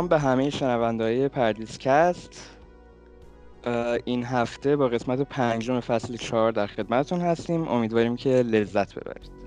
[0.00, 2.56] سلام به همه شنوندهای پردیسکست.
[4.04, 7.68] این هفته با قسمت پنجم فصل چهار در خدمتتون هستیم.
[7.68, 9.39] امیدواریم که لذت ببرید.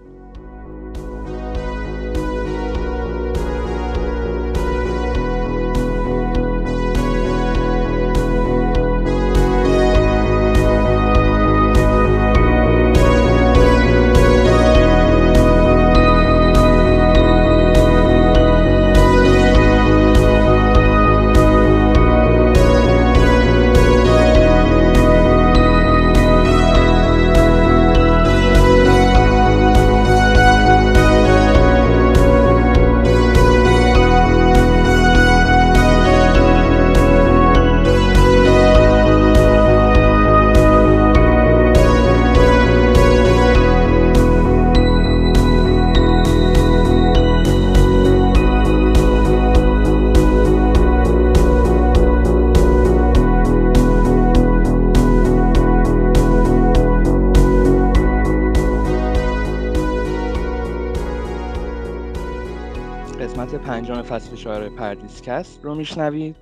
[63.83, 66.35] فصل چهار PardisCast رو میشنوید.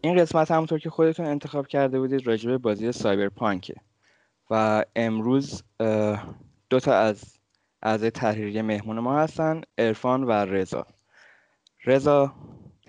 [0.00, 3.74] این قسمت همونطور که خودتون انتخاب کرده بودید راجع به بازی Cyberpunk ه
[4.50, 5.62] و امروز
[6.70, 7.38] دو تا از
[7.82, 10.86] اعضای تحریریه مهمون ما هستن عرفان و رضا.
[11.84, 12.32] رضا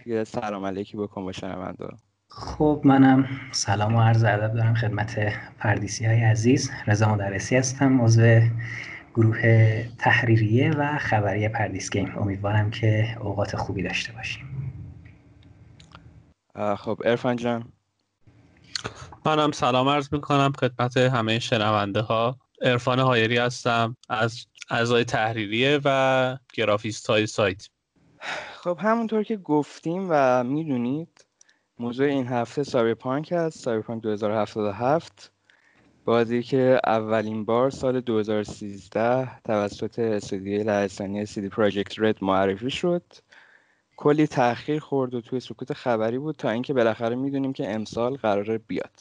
[0.05, 1.87] یه سلام علیکی بکن با شنونده
[2.29, 6.71] خب منم سلام و عرض ادب دارم خدمت پردیسی های عزیز.
[6.87, 8.21] رضا مدرسی هستم عضو
[9.19, 12.17] گروه تحریریه و خبری پردیس گیم.
[12.17, 14.73] امیدوارم که اوقات خوبی داشته باشیم.
[16.77, 17.73] خب عرفان جان.
[19.25, 22.39] منم سلام عرض می‌کنم خدمت همه شنونده ها.
[22.61, 27.69] عرفان هایری هستم از اعضای تحریریه و گرافیست های سایت.
[28.53, 31.25] خب همونطور که گفتیم و می‌دونید
[31.79, 35.31] موضوع این هفته Cyberpunk هست Cyberpunk 2077
[36.09, 43.03] بازی که اولین بار سال 2013 توسط استودیوی لهستانی سیدی پراجکت رد معرفی شد.
[43.97, 48.57] کلی تاخیر خورد و توی سکوت خبری بود تا اینکه بالاخره می‌دونیم که امسال قراره
[48.57, 48.99] بیاد.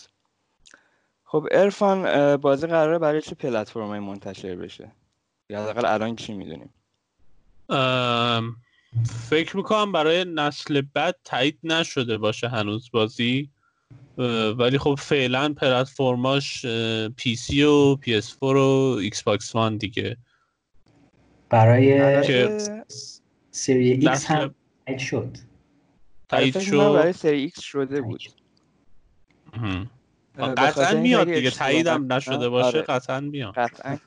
[1.24, 4.90] خب ارفان بازی قراره برای چه پلتفرمی منتشر بشه؟
[5.50, 6.70] یا حداقل الان چی می‌دونیم؟
[9.30, 13.50] فکر می‌کنم برای نسل بعد تایید نشده باشه هنوز بازی.
[14.58, 16.66] ولی خب فعلا پلتفرماش
[17.16, 20.16] PC و PS 4 و Xbox One دیگه.
[21.50, 22.22] برای
[23.50, 24.54] سری X هم
[24.86, 25.36] تایید شد.
[26.28, 26.76] تایید شد.
[26.76, 28.22] برای سری X شده بود.
[30.38, 32.82] قطعا میاد دیگه تایید هم نشده باشه آره.
[32.82, 33.54] قطعا میاد.
[33.54, 33.98] قطعا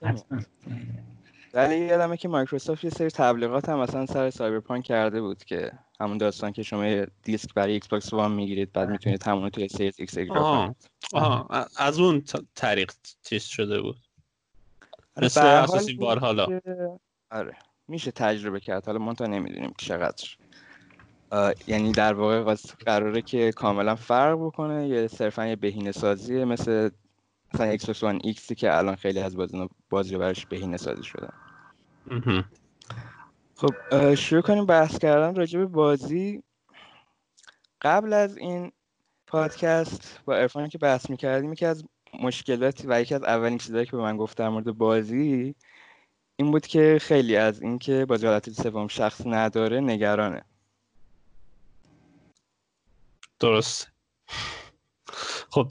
[1.53, 6.17] ولی یادمه که مایکروسافت یه سری تبلیغات هم مثلا سر Cyberpunk کرده بود که همون
[6.17, 10.41] داستان که شما دیسک برای Xbox One می‌گیرید بعد می‌تونید همون توی Series X اجرا
[10.41, 10.75] کنید
[11.77, 12.23] از اون
[12.55, 12.91] طریق
[13.23, 13.97] چیز شده بود.
[15.15, 16.59] آره، مثل اساسی بار حالا.
[17.31, 17.55] آره.
[17.87, 18.85] میشه تجربه کرد.
[18.85, 20.29] حالا ما تا نمی‌دونیم چقدر.
[21.67, 24.87] یعنی در واقع قراره که کاملا فرق بکنه.
[24.87, 26.89] یا صرفا یه بهینه سازیه مثل
[27.53, 31.33] مثلا X One X ی که الان خیلی از بازی بازی براش بهینه سازی شدن
[33.61, 36.43] خب شروع کنیم بحث کردن راجع به بازی.
[37.81, 38.71] قبل از این
[39.27, 41.83] پادکست با ارفان که بحث می‌کردیم یکی از
[42.19, 45.55] مشکلاتی و یکی از اولین چیزهایی که به من گفت در مورد بازی
[46.35, 50.41] این بود که خیلی از اینکه بازی حالت سوم شخص نداره نگرانه.
[53.39, 53.91] درست.
[55.49, 55.67] خب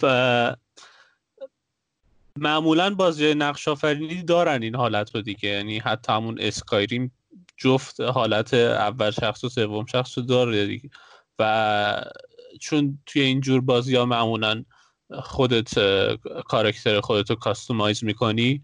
[2.36, 5.48] معمولا بازی نقش آفرینی دارن این حالت رو دیگه.
[5.48, 7.12] یعنی حتی همون اسکایریم
[7.60, 10.90] جفت حالت اول شخص و سوم شخص رو داره دیگه.
[11.38, 12.04] و
[12.60, 14.64] چون توی اینجور بازی ها معمولا
[15.22, 15.70] خودت
[16.48, 18.62] کارکتر خودت رو customize می‌کنی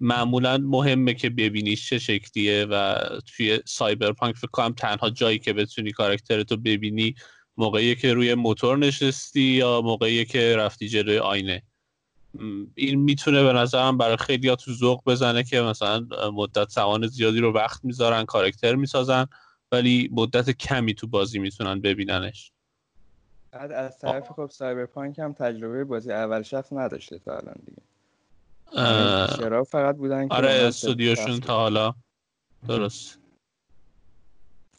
[0.00, 2.98] معمولا مهمه که ببینیش چه شکلیه و
[3.36, 7.14] توی Cyberpunk فکر کنم تنها جایی که بتونی کارکترتو ببینی
[7.56, 11.62] موقعی که روی موتور نشستی یا موقعی که رفتی جلوی آینه.
[12.74, 17.40] این می‌تونه به نظرم برای خیلی ها تو ذوق بزنه که مثلا مدت زمان زیادی
[17.40, 19.26] رو وقت می‌ذارن کارکتر می‌سازن
[19.72, 22.52] ولی مدت کمی تو بازی می‌تونن ببیننش.
[23.50, 27.82] بعد از طرف خب سایبرپانک هم تجربه بازی اول شخص نداشته تا الان دیگه.
[29.36, 31.94] چرا فقط بودن آره استودیوشون تا حالا.
[32.68, 33.18] درست.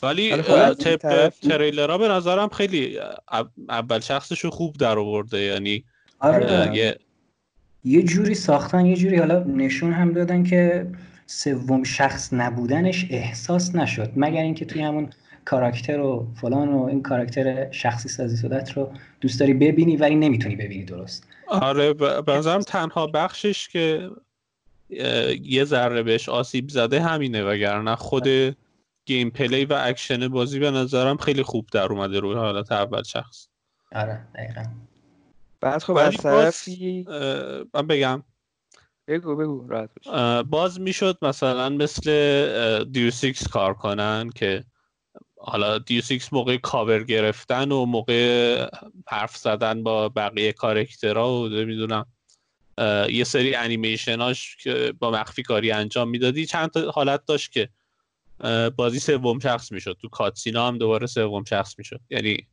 [0.04, 3.00] ولی آره، طبق تریلرها به نظرم خیلی
[3.69, 5.39] اول شخصشو خوب در آورده.
[5.39, 5.86] یعنی
[6.19, 6.75] آره.
[6.75, 7.00] یه
[8.03, 10.87] جوری ساختن یه جوری حالا نشون هم دادن که
[11.25, 14.11] سوم شخص نبودنش احساس نشد.
[14.15, 15.09] مگر اینکه توی همون
[15.45, 18.91] کاراکتر و فلان و این کاراکتر شخصی سازی شدت رو
[19.21, 21.27] دوست داری ببینی ولی نمی‌تونی ببینی درست.
[21.47, 24.09] آره به تنها بخشش که
[25.41, 28.27] یه ذره بهش آسیب زده همینه وگرنه خود
[29.05, 33.47] gameplay و اکشن بازی به نظرم خیلی خوب در اومده روی حالت اول شخص.
[33.95, 34.63] آره دقیقا.
[35.62, 37.06] بعد خب از طرفی
[37.74, 38.24] من بگم.
[39.07, 39.89] بگو بگو راحت
[40.44, 44.63] باز می‌شد مثلا مثل Deus Ex کار کنن که
[45.38, 48.69] حالا Deus Ex موقع کاور گرفتن و موقع
[49.07, 52.06] حرف زدن با بقیه کارکترها و نمی‌دونم
[53.09, 56.45] یه سری انیمیشناش که با مخفی کاری انجام می‌دادی.
[56.45, 57.69] چند تا حالت داشت که
[58.75, 59.98] بازی سوم شخص می‌شد.
[60.01, 62.00] تو cutscene ا هم دوباره سوم شخص می‌شد.
[62.09, 62.48] یعنی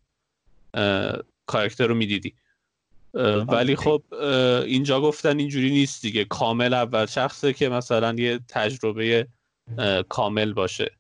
[1.47, 2.35] کارکتر رو می‌دیدی.
[3.49, 4.02] ولی خب
[4.66, 6.25] اینجا گفتن اینجوری نیست دیگه.
[6.25, 9.26] کامل اول شخصه که مثلا یه تجربه
[10.08, 10.90] کامل باشه.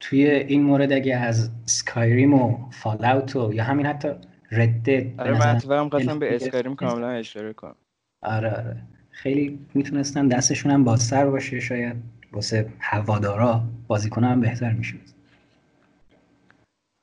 [0.00, 4.08] توی این مورد اگه از سکایریم و فال و یا همین حتی
[4.50, 7.74] ردد آره من قسم به اسکایریم کاملا اشاره کنم.
[8.22, 8.82] آره آره.
[9.10, 11.96] خیلی می‌تونستن دستشون هم بازتر باشه شاید
[12.32, 15.19] واسه هوادارا بازیکن هم بهتر می‌شد.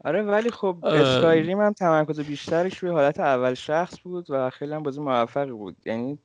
[0.07, 4.83] آره ولی خب Skyrim هم تمرکز بیشترش روی حالت اول شخص بود و خیلی هم
[4.83, 5.77] بازی موفقی بود.
[5.85, 6.19] یعنی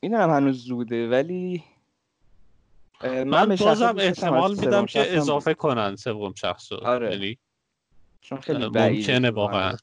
[0.00, 1.64] این هم هنوز زوده ولی
[3.02, 7.12] من, من بازم احتمال میدم که اضافه کنن سوم شخص آره.
[7.12, 7.38] یعنی
[8.20, 9.76] چون خیلی ممکنه واقعا.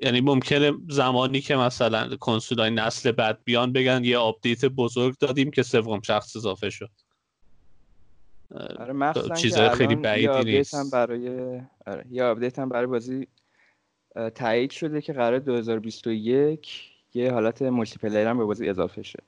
[0.00, 5.62] یعنی ممکنه زمانی که مثلا کنسولای نسل بعد بیان بگن یه update بزرگ دادیم که
[5.62, 6.90] سوم شخص اضافه شد.
[8.54, 13.26] آره چیزای خیلی بعیدی نیست هم برای آره یه update هم برای بازی
[14.34, 19.22] تایید شده که قرار 2021 یه حالت multiplayer هم به بازی اضافه شه.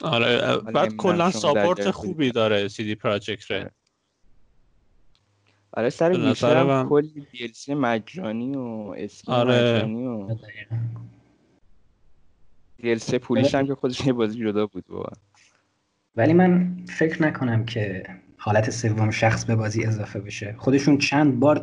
[0.00, 3.74] آره بعد کلا support خوبی داره CD Projekt Red
[5.72, 5.90] آره.
[5.90, 9.76] سر Witcher هم کلی DLC مجانی و skin آره.
[9.76, 10.36] مجانی و
[12.76, 15.12] دیلسی پولیش هم که خودش یه بازی جدا بود بابا
[16.16, 18.02] ولی من فکر نکنم که
[18.36, 20.54] حالت سوم شخص به بازی اضافه بشه.
[20.58, 21.56] خودشون چند بار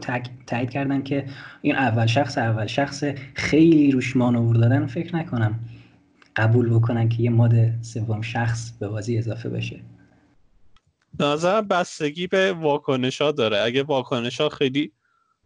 [0.47, 1.25] تایید کردن که
[1.61, 3.03] این اول شخص اول شخص
[3.33, 5.59] خیلی روش مانور دادن فکر نکنم
[6.35, 9.79] قبول بکنن که یه ماد سوم شخص به بازی اضافه بشه.
[11.19, 13.61] نظر بستگی به واکنش ها داره.
[13.61, 14.91] اگه واکنش ها خیلی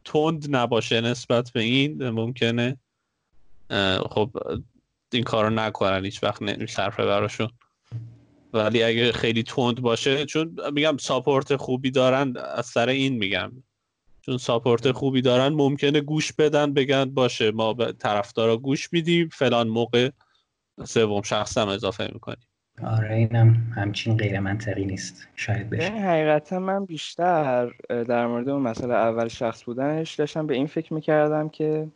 [0.05, 2.77] تند نباشه نسبت به این ممکنه
[4.09, 4.29] خب
[5.13, 7.49] این کارو نکنن هیچ وقت نمیصرفه براشون.
[8.55, 13.51] ولی اگه خیلی تند باشه چون میگم ساپورت خوبی دارن از سر این میگم.
[14.21, 19.29] چون ساپورت خوبی دارن ممکنه گوش بدن بگن باشه ما به طرفدارا گوش میدیم.
[19.29, 20.09] فلان موقع
[20.83, 22.47] سوم شخص هم اضافه می‌کنیم.
[22.83, 25.27] آره اینم همچین غیر منطقی نیست.
[25.35, 25.91] شاید بشه.
[25.91, 31.49] حقیقتا من بیشتر در مورد اون مسئله اول شخص بودنش داشتم به این فکر می‌کردم
[31.49, 31.87] که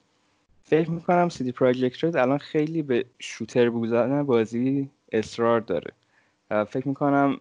[0.63, 5.91] فکر می‌کنم سیدی پراجکت رد الان خیلی به شوتر بودن بازی اصرار داره.
[6.49, 7.37] فکر می‌کنم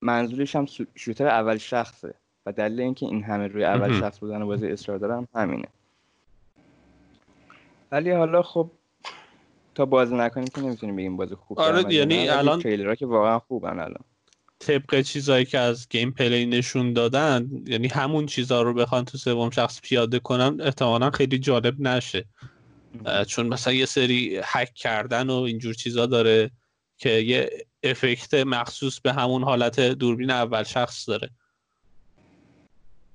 [0.00, 2.14] منظورش هم شوتر اول شخصه
[2.46, 5.68] و دلیل اینکه این همه روی اول شخص بودن بازی اصرار دارم همینه.
[7.92, 8.70] ولی حالا خب
[9.74, 13.78] تا بازی نکنیم که نمی‌تونیم بگیم بازی خوب آره یعنی الان تریلرها که واقعا خوبن
[13.80, 14.04] الان.
[14.58, 19.50] طبق چیزایی که از گیم پلی نشون دادن یعنی همون چیزها رو بخوان تو سوم
[19.50, 22.24] شخص پیاده کنن احتمالا خیلی جالب نشه.
[23.26, 26.50] چون مثلا یه سری هک کردن و اینجور چیزا داره.
[26.96, 27.50] که یه
[27.82, 31.30] افکت مخصوص به همون حالت دوربین اول شخص داره.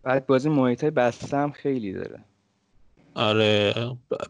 [0.03, 2.23] بعد بازی محیط بسته هم خیلی داره.
[3.15, 3.73] آره.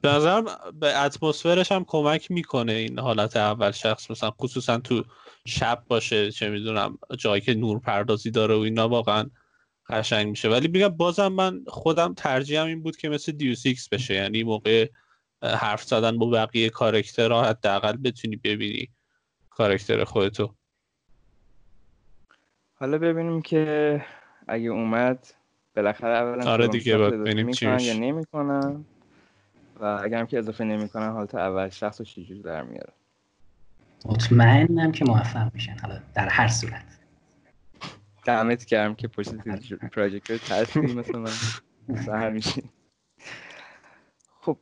[0.01, 0.45] به نظرم
[0.79, 4.11] به اتمسفرش هم کمک می‌کنه این حالت اول شخص.
[4.11, 5.03] مثلا خصوصا تو
[5.45, 9.29] شب باشه چه می‌دونم جایی که نور پردازی داره و اینا واقعا
[9.89, 10.49] قشنگ میشه.
[10.49, 14.13] ولی بگم بازم من خودم ترجیحم این بود که مثل دیو سیکس بشه.
[14.13, 14.87] یعنی موقع
[15.43, 18.89] حرف زدن با بقیه کارکترها حداقل بتونی ببینی.
[19.59, 20.53] کارکتر خودتو.
[22.75, 24.05] حالا ببینیم که
[24.47, 25.27] اگه اومد
[25.75, 28.85] بالاخره اولا آره دیگه ببینیم چی یا نمی‌کنن؟
[29.79, 32.93] و اگرم که اضافه نمی‌کنن حالت اول شخص رو چجوری در میاره؟
[34.05, 35.77] مطمئنم که موفق میشن.
[35.81, 36.99] حالا در هر صورت.
[38.25, 39.35] دمت گرم که پشت
[39.93, 41.25] پراجکت رو تصدیل مثلا
[42.07, 42.33] من.
[42.33, 42.63] میشه
[44.41, 44.57] خب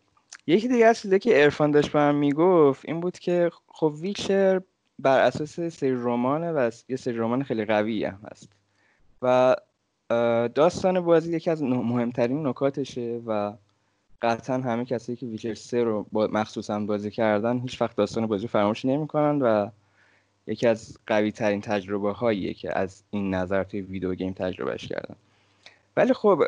[0.47, 4.61] یکی دیگه از چیزی که ارفان داشت به من می‌گفت این بود که خب ویچر
[4.99, 8.49] بر اساس سری رمانه و یه سری رمان خیلی قوی هم هست.
[9.21, 9.55] و
[10.55, 13.53] داستان بازی یکی از مهمترین نکاتشه و
[14.21, 18.47] قطعا همه کسی که ویچر 3 رو با مخصوصا بازی کردن هیچ وقت داستان بازی
[18.47, 19.69] فراموش نمی‌کنن و
[20.47, 25.15] یکی از قوی ترین تجربه هاییه که از این نظر توی ویدیو گیم تجربهش کردم
[25.97, 26.43] ولی خب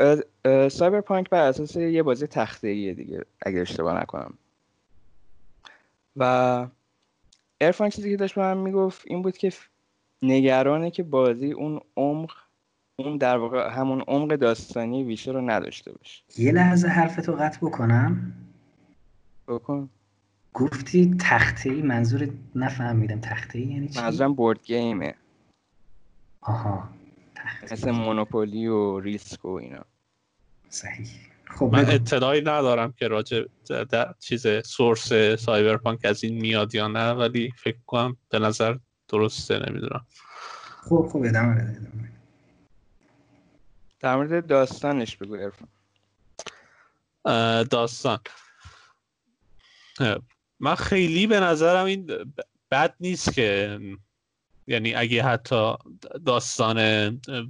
[0.68, 4.34] سایبر پانک بر اساس یه بازی تخته دیگه اگر اشتباه نکنم.
[6.18, 6.68] و
[7.62, 9.54] ارفان چیزی که داشت به من می‌گفت این بود که
[10.22, 12.32] نگرانه که بازی اون عمق
[13.00, 16.24] اون در واقع همون عمق داستانی ویشه رو نداشته باشه.
[16.38, 18.34] یه لحظه حرفتو قطع بکنم.
[19.48, 19.90] بکن.
[20.54, 23.20] گفتی تخته ای منظور نفهمیدم.
[23.20, 25.16] تخته ای یعنی چی؟ منظورم بورد گیمه
[26.42, 26.90] آها.
[27.72, 29.86] مثل مونوپولی و ریسک و اینا.
[30.70, 31.29] صحیح.
[31.50, 31.90] خب من.
[31.90, 33.44] اطلاعی ندارم که راجع
[33.90, 38.78] در چیز سورس سایبرپانک از این میاد یا نه ولی فکر کنم به نظر
[39.08, 40.06] درسته نمی‌دونم
[40.84, 42.10] خب خب ادامه بده ادامه.
[44.00, 45.68] در مورد داستانش بگو ارفان
[47.64, 48.20] داستان
[50.60, 52.34] من خیلی به نظرم این
[52.72, 53.80] بد نیست که
[54.70, 55.74] یعنی اگه حتی
[56.26, 56.80] داستان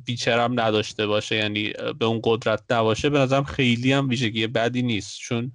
[0.08, 4.82] ویچر هم نداشته باشه یعنی به اون قدرت نباشه به نظرم خیلی هم ویژگی بدی
[4.82, 5.20] نیست.
[5.20, 5.52] چون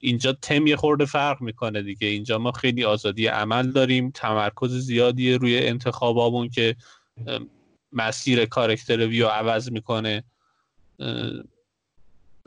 [0.00, 2.08] اینجا تم یه خورده فرق می‌کنه دیگه.
[2.08, 4.10] اینجا ما خیلی آزادی عمل داریم.
[4.10, 6.76] تمرکز زیادی روی انتخابامون که
[7.92, 10.24] مسیر کارکتر ویو عوض می‌کنه.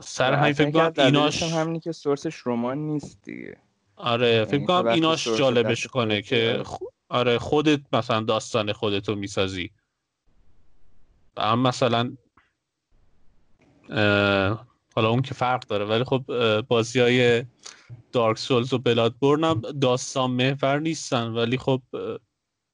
[0.02, 3.56] سر همین فکر کنم ایناش هم همینی که سورسش رمان نیست دیگه.
[3.96, 6.62] آره فکر یعنی کنم ایناش جالبش کنه که
[7.12, 7.38] آره.
[7.38, 9.70] خودت مثلا داستان خودتو می‌سازی
[11.36, 12.16] اما مثلا
[14.94, 16.24] حالا اون که فرق داره ولی خب
[16.60, 17.44] بازی های
[18.12, 21.82] دارک سولز و بلادبورن هم داستان محور نیستن ولی خب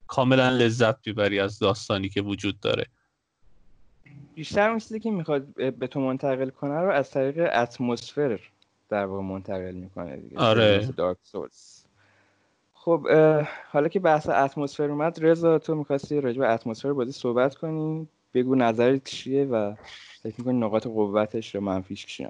[0.07, 2.87] کاملا لذت می‌بری از داستانی که وجود داره
[4.35, 8.40] بیشتر اون چیزی که می‌خواد به تو منتقل کنه رو از طریق اتمسفر
[8.88, 10.87] در واقع منتقل می‌کنه دیگه آره.
[10.87, 11.77] دارک سولز
[12.88, 13.09] خب
[13.71, 18.54] حالا که بحث اتمسفر اومد رضا تو می‌خواستی راجع به اتمسفر بازی صحبت کنی؟ بگو
[18.54, 19.75] نظرت چیه و
[20.23, 22.28] فکر می‌کنی نقاط قوتش رو منفیش چیه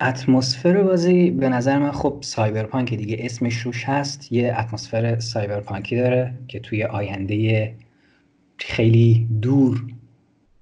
[0.00, 4.32] اتمسفر بازی به نظر من خب سایبرپانک دیگه اسمش روش هست.
[4.32, 7.74] یه اتمسفر سایبرپانکی داره که توی آینده
[8.58, 9.82] خیلی دور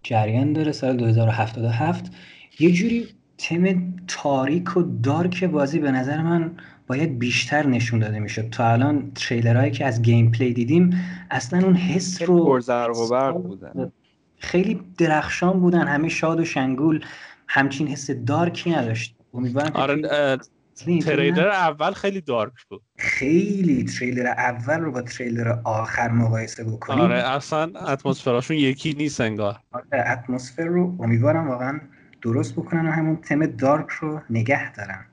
[0.03, 2.13] جریان داره سال 2077
[2.59, 3.09] یه جوری
[3.39, 8.51] تم تاریک و dark بازی به نظر من باید بیشتر نشون داده می‌شد.
[8.51, 11.01] تا الان تریلرهایی که از gameplay دیدیم
[11.31, 12.61] اصلا اون حس زرق
[12.97, 13.93] و برق بودن.
[14.39, 15.89] خیلی درخشان بودن.
[15.89, 17.05] همه شاد و شنگول.
[17.49, 19.17] همچین حس dark ی نداشت.
[19.35, 20.39] امیدوارم آره
[20.77, 22.83] تریلر اول خیلی dark بود.
[22.99, 27.01] خیلی تریلر اول رو با تریلر آخر مقایسه بکنیم.
[27.01, 29.57] آره اصلا اتمسفراشون یکی نیست انگار.
[29.73, 31.81] آره، اتمسفر رو امیدوارم واقعا
[32.23, 35.07] درست بکنن و همون تم دارک رو نگه دارن.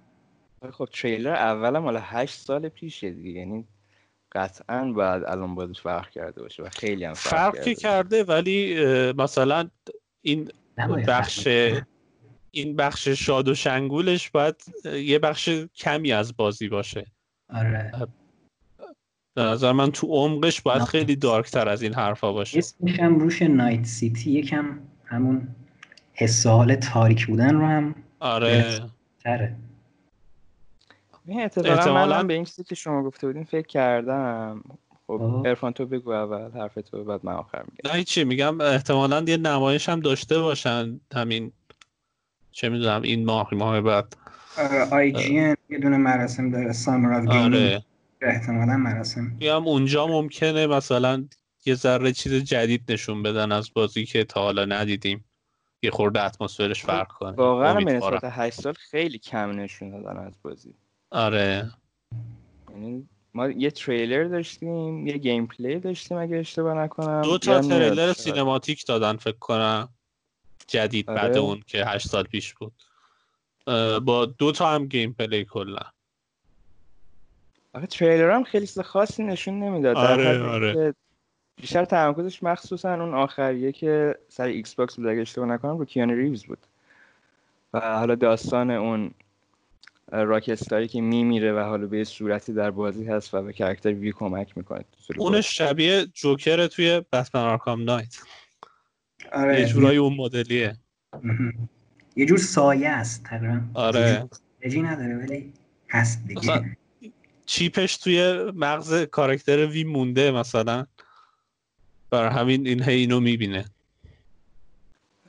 [0.72, 3.29] خب تریلر اولم مال هشت سال پیشه دیگه.
[3.29, 3.65] یعنی
[4.32, 7.82] قطعا باید الان بازش فرق کرده باشه و خیلی هم فرق, فرق کرده باشه.
[7.82, 8.75] کرده ولی
[9.17, 9.70] مثلا
[10.22, 10.51] این
[11.08, 11.48] بخش
[12.51, 14.55] این بخش شاد و شنگولش باید
[14.86, 17.05] یه بخش کمی از بازی باشه.
[17.50, 17.91] آره.
[19.36, 20.82] به نظر من تو عمقش باید.
[20.82, 22.58] خیلی دارکتر از این حرفا باشه.
[22.58, 25.48] اسمش هم روش نایت سیتی یکم همون
[26.13, 28.82] حس و حال تاریک بودن رو هم آره.
[29.24, 29.55] تره.
[31.25, 34.63] این اتفاقا احتمالاً- من به این چیزی که شما گفته بودین فکر کردم.
[35.08, 35.44] خب.
[35.46, 37.98] ارفان تو بگو اول حرف تو بعد من آخر میگم.
[37.98, 41.51] نه چی میگم احتمالا یه نمایش هم داشته باشن همین
[42.51, 44.15] چه می‌دونم این ماه ماه بعد.
[44.92, 47.84] IGN یه دونه مراسم داره Summer of آره.
[48.22, 49.22] احتمالا مراسم.
[49.39, 51.25] میگم اونجا ممکنه مثلا
[51.65, 55.25] یه ذره چیز جدید نشون بدن از بازی که تا حالا ندیدیم.
[55.84, 57.32] یه خورده اتمسفرش فرق کنه.
[57.32, 57.94] واقعا به.
[57.94, 60.74] نسبت 8 سال خیلی کم نشون دادن از بازی.
[61.13, 61.72] آره.
[62.70, 67.22] یعنی ما یه تریلر داشتیم یه gameplay داشتیم اگه اشتباه نکنم.
[67.22, 68.13] دو تا تریلر.
[68.13, 69.89] cinematic دادن فکر کنم.
[70.67, 71.22] جدید آره.
[71.22, 72.74] بعد اون که هشت سال پیش بود.
[74.05, 75.82] با دو تا هم gameplay کلا.
[77.74, 79.98] آخه تریلر هم خیلی چیز خاصی نشون نمی‌داد.
[79.98, 80.96] آره، آره.
[81.62, 86.46] بیشتر تمرکزش مخصوصا اون آخریه که سر Xbox بود اگه اشتباه نکنم رو کیانو ریوز
[86.46, 86.67] بود.
[87.74, 89.12] و حالا داستان اون
[90.13, 94.12] rockstar ی که میمیره و حالا به صورتی در بازی هست و به character V
[94.12, 94.86] کمک می‌کنه
[95.17, 98.18] اونش شبیه Joker توی Batman Arkham Knight
[99.32, 99.60] آره.
[99.60, 100.77] یه جورایی اون مدلیه.
[102.15, 103.62] یه جور سایه است تقریبا.
[103.74, 104.29] آره.
[104.70, 105.53] جی نداره ولی
[105.89, 106.77] هست دیگه.
[107.46, 110.86] chip ش توی مغز کاراکتر V مونده مثلا.
[112.10, 113.65] برا همین این هی اینو می‌بینه.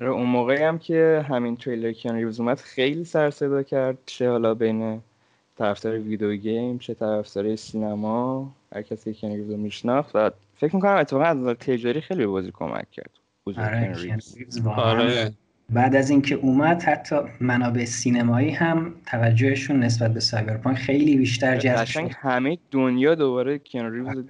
[0.09, 3.99] اون موقعی هم که همین تریلر کیانو ریوز اومد خیلی سر صدا کرد.
[4.07, 5.01] چه حالا بین
[5.59, 10.11] طرفدار video game چه طرفدار سینما هر کسی که رو میشناخت.
[10.15, 13.11] و فکر می‌کنم اتفاقا از نظر تجاری خیلی به بازی کمک کرد.
[13.57, 13.95] آره,
[14.67, 15.33] آره.
[15.71, 21.85] بعد از اینکه اومد حتی منابع سینمایی هم توجهشون نسبت به Cyberpunk خیلی بیشتر جذب
[21.85, 22.11] شد.
[22.21, 24.25] همه دنیا دوباره کیانو ریوز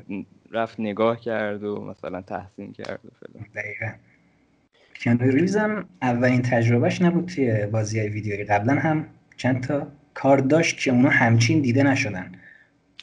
[0.50, 3.46] رفت نگاه کرد و مثلا تحسین کرد و فلان.
[3.54, 3.86] دقیقا.
[4.94, 8.44] کیانو ریوز هم اولین تجربهش نبود توی بازی های ویدیویی.
[8.44, 12.32] قبلا هم چند تا کار داشت که اونا همچین دیده نشدن.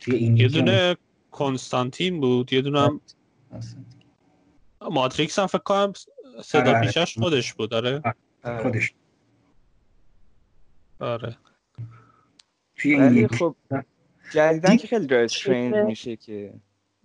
[0.02, 0.96] توی این یه دونه
[1.32, 3.02] کنستانتین بود یه دونه هم
[4.92, 5.94] ماتریکس هم فکر کنم
[6.44, 6.88] صدا آره، آره.
[6.88, 8.02] پیشش خودش بود آره,
[8.44, 8.64] آره.
[8.64, 8.94] خودش.
[11.00, 11.38] آره.
[12.76, 13.56] توی این خب
[14.32, 16.54] جدیدن که خیلی داره ترند میشه که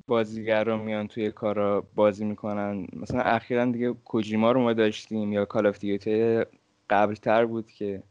[0.09, 2.87] بازیگران میان توی کارا بازی می‌کنن.
[2.97, 6.45] مثلا اخیرا دیگه کوجیما رو ما داشتیم یا کال آف دیوتی
[6.91, 8.03] قبل تر بود که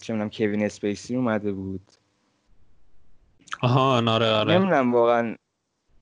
[0.00, 1.92] چه می‌دونم کوین اسپیسی اومده بود.
[3.60, 4.54] آها ناره آره.
[4.54, 5.36] نمی‌دونم واقعا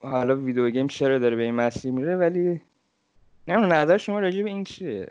[0.03, 2.61] حالا video game چرا داره به این مسیر میره ولی
[3.49, 5.09] نمی‌دونم نظر شما راجع به این چیه؟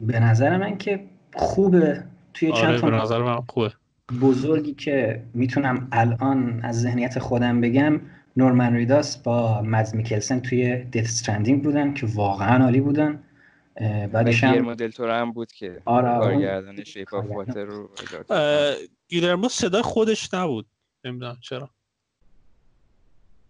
[0.00, 1.04] به نظر من که
[1.34, 2.04] خوبه.
[2.34, 3.72] توی آره چند تا به نظر من خوبه.
[4.20, 8.00] بزرگی که می‌تونم الان از ذهنیت خودم بگم
[8.36, 13.22] نورمن ریداس با مز میکلسن توی Death Stranding بودن که واقعا عالی بودن.
[14.12, 17.90] بعدش هم مدل هم بود که آره کارگردان شیپ آف واتر رو
[19.08, 20.66] گیلرمو صدا خودش نبود.
[21.04, 21.70] نمی‌دونم چرا.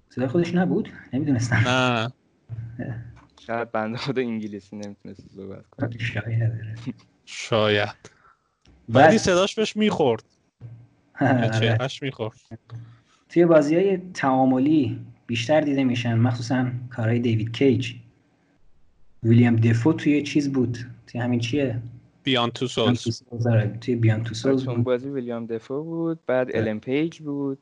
[0.09, 1.57] صدا خودش نبود؟ نمی‌دونستم.
[1.57, 2.13] نه.
[3.47, 5.99] شاید بنده خود انگلیسی نمی‌تونست صحبت کنه.
[5.99, 6.53] شاید
[7.25, 8.11] شاید.
[8.89, 10.25] ولی صداش بهش می‌خورد.
[11.61, 12.37] چهرش می‌خورد.
[13.31, 17.95] توی بازی های تعاملی بیشتر دیده میشن مخصوصا کارهای دیوید کیج.
[19.23, 20.79] ویلیام دفو توی چیز بود.
[21.07, 21.83] توی همین چیه؟
[22.23, 23.23] بیان تو سولز.
[23.81, 24.85] توی بیان تو سولز بود.
[24.85, 27.59] بازی ویلیام دفو بود بعد الن پیج بود.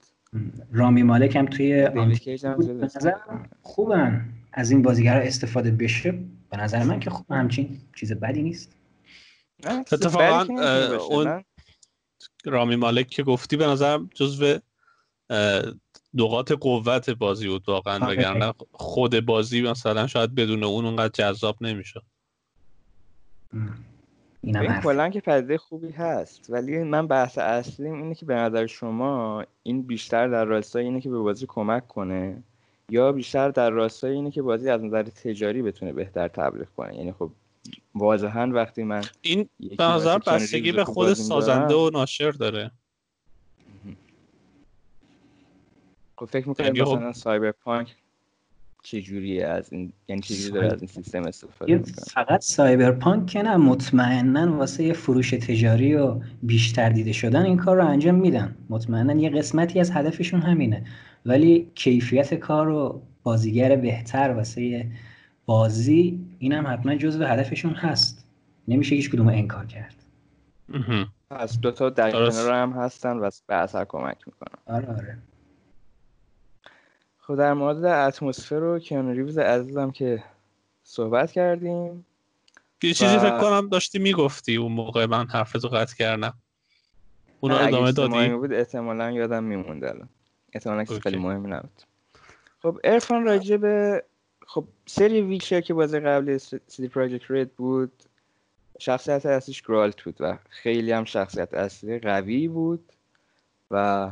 [0.73, 2.91] رامی مالک هم توی بود.
[3.63, 4.29] خوبن.
[4.53, 6.15] از این بازیگرا استفاده بشه.
[6.51, 8.77] به نظر من که خوب همچین چیز بدی نیست.
[9.67, 10.55] اتفاقا
[11.11, 11.45] اون
[12.45, 14.59] رامی مالک که گفتی به نظرم جزو
[16.15, 18.19] نقاط قوت بازی بود واقعا آره.
[18.19, 22.01] وگرنه خود بازی مثلا شاید بدون اون اونقدر جذاب نمیشه
[24.43, 29.45] این کلا که پدیده خوبی هست ولی من بحث اصلیم اینه که به نظر شما
[29.63, 32.43] این بیشتر در راستای اینه که به بازی کمک کنه
[32.91, 37.13] یا بیشتر در راستای اینه که بازی از نظر تجاری بتونه بهتر تبلیغ کنه؟ یعنی
[37.13, 37.31] خب
[37.95, 42.71] واضحا وقتی من این به نظر بستگی به خود سازنده و ناشر داره.
[46.19, 47.95] خب فکر می‌کنم یعنی مثلا سایبرپانک
[48.83, 53.57] چجوریه از این یعنی چجوری داره از این سیستم استفاده می‌کنه؟ فقط سایبرپانک که نه
[53.57, 58.57] مطمئنا واسه یه فروش تجاری و بیشتر دیده شدن این کار رو انجام میدن.
[58.71, 60.85] مطمئنا یه قسمتی از هدفشون همینه.
[61.27, 64.87] ولی کیفیت کار رو بازیگر بهتر واسه
[65.47, 68.27] بازی اینم حتما جزو هدفشون هست.
[68.69, 69.95] نمیشه هیچ کدوم انکار کرد.
[71.31, 74.77] از دوتا در کنار هم هستن و به اثر کمک می‌کنن.
[74.77, 75.19] آره آره.
[77.29, 80.25] خب در مورد اتمسفر و کیانو ریوز عزیزم که
[80.85, 82.07] صحبت کردیم
[82.83, 86.35] یه چیزی فکر کنم داشتی می‌گفتی اون موقع من حرفتو قطع کردم.
[87.41, 90.09] اونو ادامه دادی؟ بود احتمالا یادم میموند الان.
[90.53, 91.83] احتمالا که خیلی مهم نبود.
[92.63, 94.05] خب ارفان راجع به
[94.47, 97.93] خب سری ویلچر که بازی قبلی سیدی پراجکت رید بود
[98.79, 102.93] شخصیت اصلیش گرالت بود و خیلی هم شخصیت اصلی قوی بود
[103.71, 104.11] و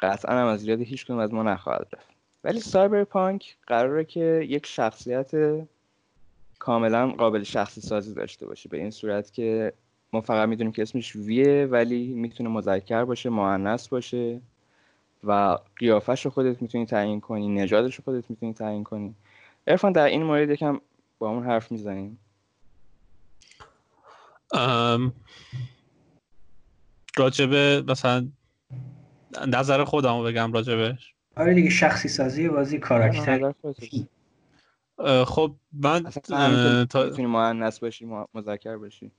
[0.00, 2.13] قطعا هم از زیاد هیچ کنم از ما نخواهد رفت.
[2.44, 5.30] ولی سایبرپانک قراره که یک شخصیت
[6.58, 8.68] کاملا قابل شخصی سازی داشته باشه.
[8.68, 9.72] به این صورت که
[10.12, 14.40] ما فقط می‌دونیم که اسمش ویه ولی می‌تونه مذکر باشه مؤنث باشه
[15.24, 19.14] و قیافش رو خودت می‌تونی تعیین کنی نژادش رو خودت می‌تونی تعیین کنی.
[19.66, 20.80] ارفان در این مورد یکم
[21.18, 22.18] با اون حرف می‌زنیم.
[27.16, 28.28] راجبه مثلا
[29.46, 31.14] نظر خودمو بگم راجبش.
[31.36, 33.52] آره دیگه شخصی سازی بازی کاراکتر
[35.26, 36.10] خب من
[36.90, 39.10] تا می‌تونی مؤنث باشی مذکر باشی.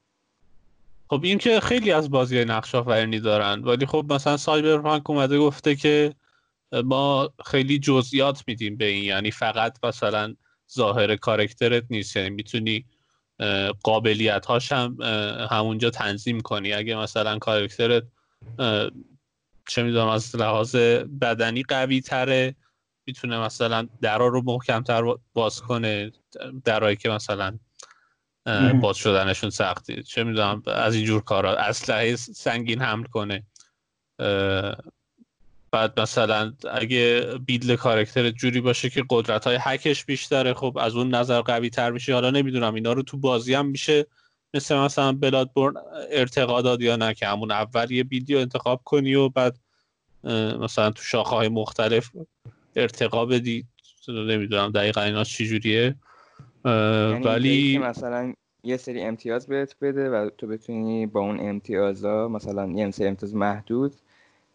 [1.09, 5.75] خب این که خیلی از بازی نقش آفرینی دارن ولی خب مثلا سایبرپانک اومده گفته
[5.75, 6.13] که
[6.83, 10.35] ما خیلی جزئیات میدیم به این یعنی فقط مثلا
[10.75, 12.85] ظاهر کارکترت نیست یعنی می‌تونی
[13.83, 14.97] قابلیت هاش هم
[15.51, 16.73] همونجا تنظیم کنی.
[16.73, 18.03] اگه مثلا کارکترت
[19.67, 20.75] چه می‌دونم از لحاظ
[21.21, 22.55] بدنی قوی تره
[23.07, 26.11] می‌تونه مثلا درا رو محکمتر باز کنه
[26.65, 27.59] درایی که مثلا
[28.81, 30.03] باز شدنشون سختی.
[30.03, 33.43] چه می‌دونم از اینجور کارا اسلحه سنگین حمل کنه.
[35.71, 41.15] بعد مثلا اگه بیدل کارکتر جوری باشه که قدرت های حکش بیشتره خب از اون
[41.15, 42.13] نظر قوی تر میشه.
[42.13, 44.05] حالا نمی‌دونم اینا رو تو بازی هم میشه
[44.55, 45.73] مثل مثلا بلاد بورن
[46.11, 49.59] ارتقا داد یا نه که همون اول یه بیدیو انتخاب کنی و بعد
[50.59, 52.11] مثلا تو شاخه های مختلف
[52.75, 53.65] ارتقا بدی.
[54.07, 55.95] نمی‌دونم دقیقا اینا چی جوریه.
[56.65, 62.71] یعنی ولی مثلا یه سری امتیاز بهت بده و تو بتونی با اون امتیازا مثلا
[62.71, 63.95] یه سری امتیاز محدود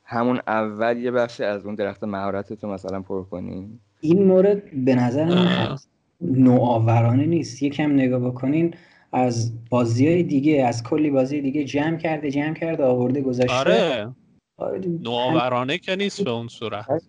[0.04, 3.78] همون اول یه بخش از اون درخت مهارت تو مثلا پر کنی.
[4.00, 5.78] این مورد به نظر من
[6.20, 7.62] نوآورانه نیست.
[7.62, 8.74] یکم نگاه بکنین
[9.12, 13.54] از بازی های دیگه از کلی بازی دیگه جمع کرده جمع کرده آورده گذاشته.
[13.54, 14.14] آره,
[14.56, 17.02] آره نوآورانه که نیست به اون صورت.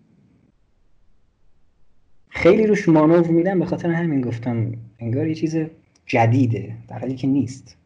[2.28, 4.72] خیلی روش مانور میدم به خاطر همین گفتم.
[4.98, 5.56] انگار یه چیز
[6.06, 6.76] جدیده.
[6.88, 7.76] در حالی که نیست.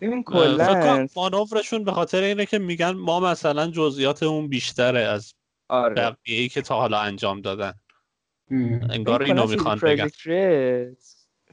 [0.00, 5.34] ببین کلا مانورشون به خاطر اینه که میگن ما مثلا جزئیات اون بیشتره از
[5.68, 5.94] آره.
[5.94, 7.72] بقیه ای که تا حالا انجام دادن.
[8.90, 10.08] انگار اینو می‌خوان بگن.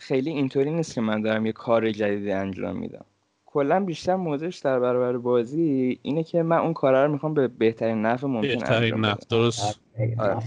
[0.04, 3.06] خیلی اینطوری نیست که من دارم یه کار جدیدی انجام میدم.
[3.46, 8.02] کلا بیشتر موضوعش در برابر بازی اینه که من اون کار رو می‌خوام به بهترین
[8.02, 9.80] نفع ممکن بهترین نفع درست.
[10.20, 10.38] آره.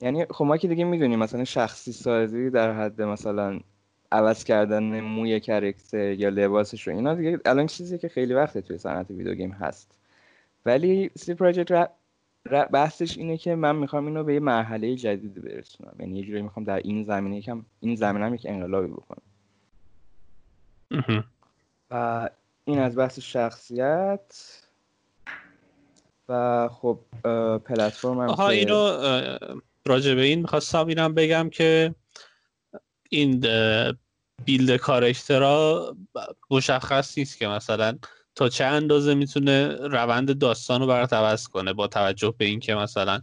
[0.00, 3.60] یعنی خب ما که دیگه می‌دونیم مثلا شخصی سازی در حد مثلا
[4.12, 8.78] عوض کردن موی کرکتر یا لباسش رو اینا دیگه الان چیزی که خیلی وقته توی
[8.78, 9.90] صنعت ویدیو گیم هست.
[10.66, 11.90] ولی سی پراجکت
[12.72, 15.96] بحثش اینه که من می‌خوام اینو به یه مرحله جدید برسونم.
[15.98, 19.22] یعنی یه جوری می‌خوام در این زمینه یکم این زمینه هم یک انقلابی بکنم.
[21.90, 22.30] و
[22.64, 24.56] این از بحث شخصیت.
[26.28, 26.98] و خب
[27.64, 28.96] پلتفرم هم آها اینو
[29.86, 31.94] راجع به این می‌خواستم اینم بگم که
[33.08, 33.40] این
[34.44, 35.96] بیلد کارکترها
[36.50, 37.98] مشخص نیست که مثلا
[38.40, 43.20] تا چه اندازه می‌تونه روند داستان رو برات عوض کنه با توجه به اینکه مثلا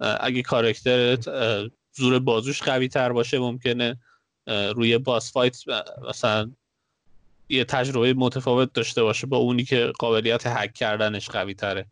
[0.00, 1.28] اگه کارکترت
[1.92, 3.98] زور بازوش قوی تر باشه ممکنه
[4.46, 5.56] روی باس فایت
[6.08, 6.50] مثلا
[7.48, 11.86] یه تجربه متفاوت داشته باشه با اونی که قابلیت هک کردنش قوی تره.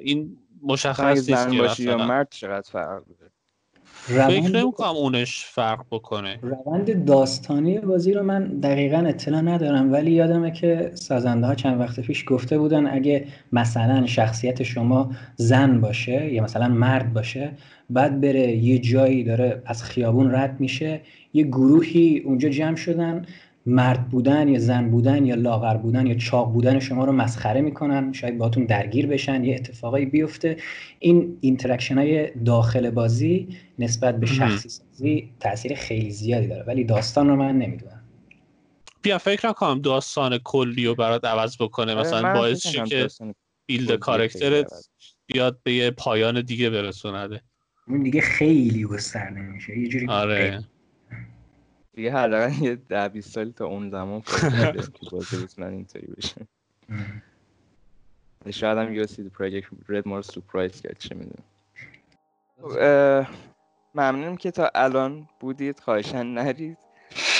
[0.00, 3.02] این مشخص نیست که یا مرد چقدر فرق
[4.04, 6.38] فکر نمی‌کنم اونش فرق بکنه.
[6.42, 12.00] روند داستانی بازی رو من دقیقا اطلاع ندارم ولی یادمه که سازنده ها چند وقت
[12.00, 17.50] پیش گفته بودن اگه مثلا شخصیت شما زن باشه یا مثلا مرد باشه
[17.90, 21.00] بعد بره یه جایی داره از خیابون رد میشه
[21.34, 23.26] یه گروهی اونجا جمع شدن
[23.66, 28.12] مرد بودن یا زن بودن یا لاغر بودن یا چاق بودن شما رو مسخره می‌کنن.
[28.12, 30.56] شاید باهاتون درگیر بشن یه اتفاقایی بیفته.
[30.98, 33.48] این interaction های داخل بازی
[33.78, 36.64] نسبت به شخصی سازی تاثیر خیلی زیادی داره.
[36.66, 38.02] ولی داستان رو من نمی‌دونم.
[39.02, 41.92] بیا فکر نکنم داستان کلی رو برات عوض بکنه.
[41.92, 43.08] آره، مثلا باعث شه که
[43.66, 44.72] بیلد کارکترت
[45.26, 47.40] بیاد به یه پایان دیگه برسونه.
[47.88, 49.78] اون دیگه خیلی گسترده میشه.
[49.78, 50.64] یه جوری آره.
[51.94, 54.34] دیگه حداقل یه ده 20 سال تا اون زمان که
[55.10, 56.46] بازی بتونن اینطوری بشه
[58.50, 61.44] شاید هم یو سی پروژکت رد مور سورپرایز کرد چه می‌دونم.
[63.94, 66.78] ممنونم که تا الان بودید خواهشن نرید.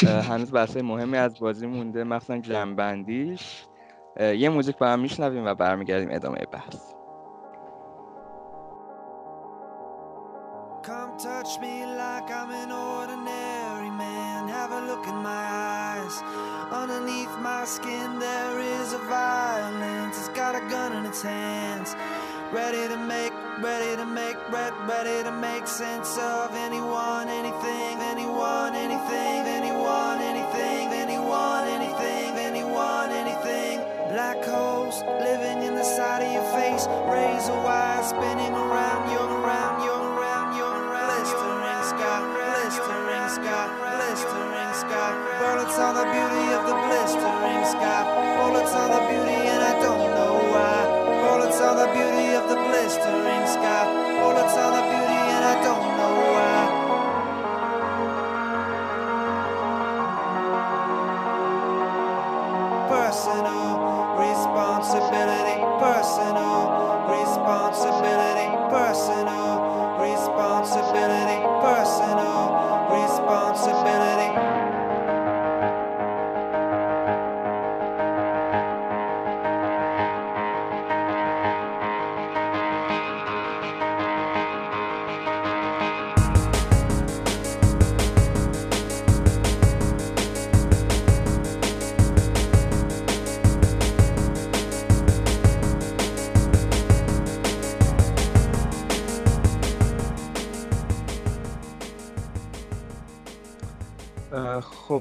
[0.04, 3.64] هنوز بحث مهمی از بازی مونده مخصوصا جنبندیش.
[4.20, 6.91] یه موزیک با هم میشنویم و برمیگردیم ادامه بحث.
[17.72, 20.18] Skin, there is a violence.
[20.18, 21.96] It's got a gun in its hands.
[22.52, 28.74] Ready to make, ready to make, ready, ready to make sense of anyone, anything, anyone,
[28.74, 33.80] anything, anyone, anything, anyone, anything, anyone, anything.
[34.12, 36.84] Black holes living in the side of your face.
[37.08, 39.71] Razor wire spinning around you, around
[48.82, 50.82] On the beauty, and I don't know why.
[51.22, 53.86] Bullets on the beauty of the blistering sky.
[54.18, 55.91] Bullets on the beauty, and I don't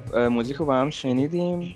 [0.07, 1.75] خب موزیک رو با هم شنیدیم.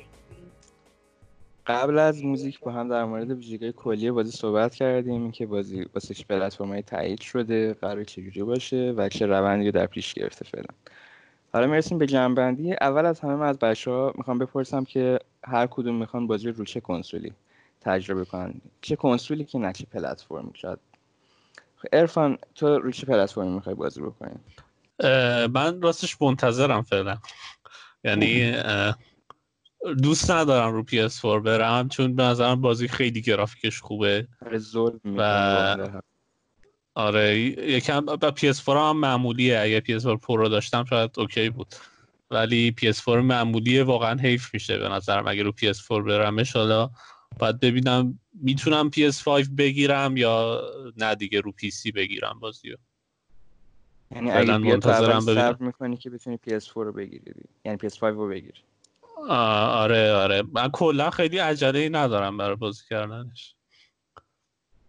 [1.68, 6.24] قبل از موزیک با هم در مورد ویژگی کلی بازی صحبت کردیم که بازی واسه
[6.30, 10.68] پلتفرم‌های تایید شده قرار چجوری باشه و چه روندی در پیش گرفته فعلا.
[11.54, 12.74] حالا می‌رسیم به جنبندی.
[12.82, 16.66] اول از همه من از بچه ها می‌خوام بپرسم که هر کدوم می‌خوان بازی رو
[16.66, 17.34] چه کنسولی
[17.82, 20.80] تجربه کنن؟ چه کنسولی که نه چه پلتفرمی شاید.
[21.94, 24.36] ارفان تو روی چه پلتفرمی می‌خوای بازی بکنی؟
[25.54, 27.18] من راستش منتظرم فعلا.
[28.06, 28.54] یعنی
[30.04, 34.28] دوست ندارم رو PS4 برم چون به نظرم بازی خیلی گرافیکش خوبه.
[34.41, 34.60] آره،
[35.18, 36.02] و
[36.96, 39.60] آره یکم با PS4 هم معمولیه.
[39.60, 41.76] اگه PS4 Pro داشتم شاید OK بود.
[42.32, 45.28] ولی PS4 معمولیه واقعا حیف میشه به نظرم.
[45.28, 46.89] اگه رو PS4 برمش حالا
[47.39, 50.62] باید ببینم می‌تونم PS5 بگیرم یا
[50.98, 52.76] نه دیگه رو PC بگیرم بازیو.
[54.12, 55.58] یعنی اگه منتظرم ببینم.
[55.60, 57.34] می‌کنی که بتونی PS4 رو بگیری
[57.65, 58.60] یعنی PS5 رو بگیری.
[59.30, 60.44] آره آره.
[60.54, 63.56] من کلا خیلی عجله ندارم برای بازی کردنش.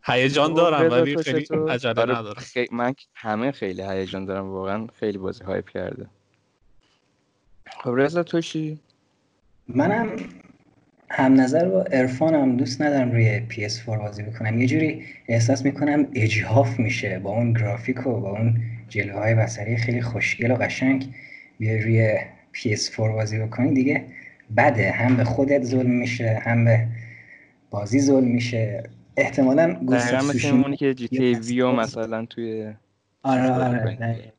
[0.04, 2.42] هیجان خب، دارم ولی خیلی عجله آره ندارم.
[2.72, 6.06] من همه خیلی هیجان دارم واقعا خیلی بازی هایپ کرده.
[7.82, 8.78] خب رضا تو چی؟
[9.68, 10.16] منم
[11.10, 14.60] هم نظر با ارفانم دوست ندارم روی PS4 بازی بکنم.
[14.60, 20.02] یه جوری احساس می‌کنم اجهاف میشه با اون گرافیک و با اون جلوه های خیلی
[20.02, 21.14] خوشگل و قشنگ.
[21.58, 22.18] بیا روی
[22.54, 24.04] PS4 بازی بکنی دیگه.
[24.56, 26.86] بده هم به خودت ظلم میشه هم به
[27.70, 28.82] بازی ظلم میشه.
[29.16, 32.74] احتمالا گوستاف سوشیما که جی تی ویو مثلا توی
[33.22, 34.32] آره آره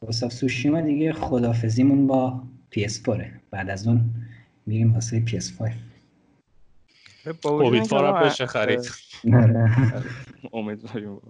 [0.00, 2.42] گوستاف سوشیما دیگه خدافزیمون با
[2.74, 4.10] PS4 بعد از اون
[4.66, 5.72] میریم واسه PS5
[7.44, 8.90] امیدوارم بشه خرید.
[10.52, 11.20] امیدواریم.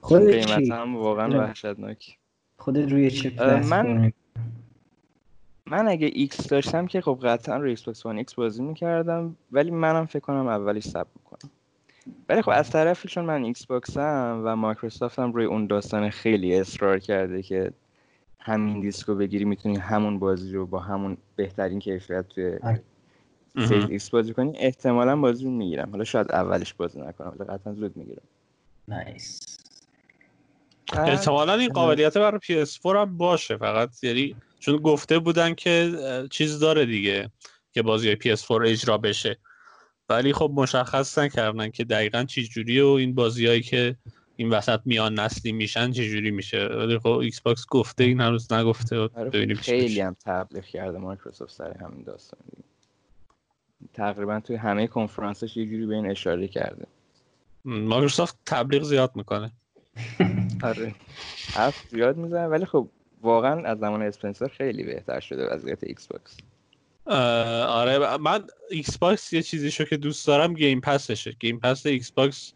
[0.00, 2.18] خود قیمت هم واقعا وحشتناک.
[2.58, 4.12] خودت روی چه من
[5.66, 10.06] من اگه ایکس داشتم که خب قطعا روی ایکس باکس ایکس بازی می‌کردم ولی منم
[10.06, 11.50] فکر کنم اولیش سب می‌کنم
[12.28, 16.10] ولی خب از طرفی چون من ایکس باکس هم و مایکروسافت هم روی اون داستان
[16.10, 17.72] خیلی اصرار کرده که
[18.40, 22.58] همین دیسکو بگیری می‌تونی همون بازی رو با همون بهترین کیفیت توی
[23.66, 25.90] Series X بازی کنی احتمالا بازی رو می‌گیرم.
[25.90, 28.22] حالا شاید اولش بازی نکنم ولی قطعا زود می‌گیرم.
[28.88, 29.57] nice
[30.92, 33.56] احتمالا این قابلیت برای PS4 هم باشه.
[33.56, 35.92] فقط یعنی چون گفته بودن که
[36.30, 37.30] چیز داره دیگه
[37.72, 39.38] که بازی PS4 اجرا بشه.
[40.08, 43.96] ولی خب مشخص نکردن که دقیقا چی جوری و این بازیهایی که
[44.36, 46.66] این وسط میان نسلی میشن چه جوری میشه.
[46.66, 48.98] ولی خب Xbox گفته این هنوز نگفته.
[48.98, 52.40] آره، ببینیم خیلی هم تبلیغ کرده مایکروسافت سر همین داستان.
[53.94, 56.86] تقریبا توی همه کنفرانسش یه جوری به این اشاره کرده.
[57.64, 59.52] مایکروسافت تبلیغ زیاد می‌کنه.
[60.62, 60.94] آره.
[61.54, 62.88] حرف زیاد می‌زنه ولی خب
[63.22, 66.36] واقعا از زمان اسپنسر خیلی بهتر شده وضعیت Xbox
[67.68, 72.52] آره من Xbox یه چیزی شو که دوست دارم Game Pass شه Game Pass Xbox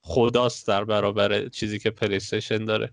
[0.00, 2.90] خداست در برابر چیزی که PlayStation داره.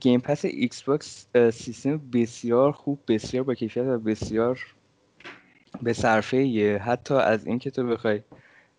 [0.00, 4.60] Game Pass Xbox سیستم بسیار خوب بسیار با کیفیت و بسیار
[5.82, 8.20] به صرفه حتی از اینکه تو بخوای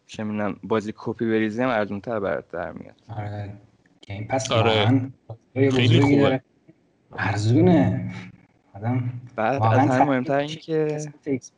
[0.08, 0.24] چه
[0.64, 2.96] بازی کپی بریزی هم ارزون تر برات در میاد.
[3.08, 3.54] آره.
[4.02, 5.12] Game Pass آره.
[5.54, 6.42] خیلی خوبه.
[7.18, 8.14] ارزونه.
[8.76, 10.98] آدم بعد از همه مهمتر این که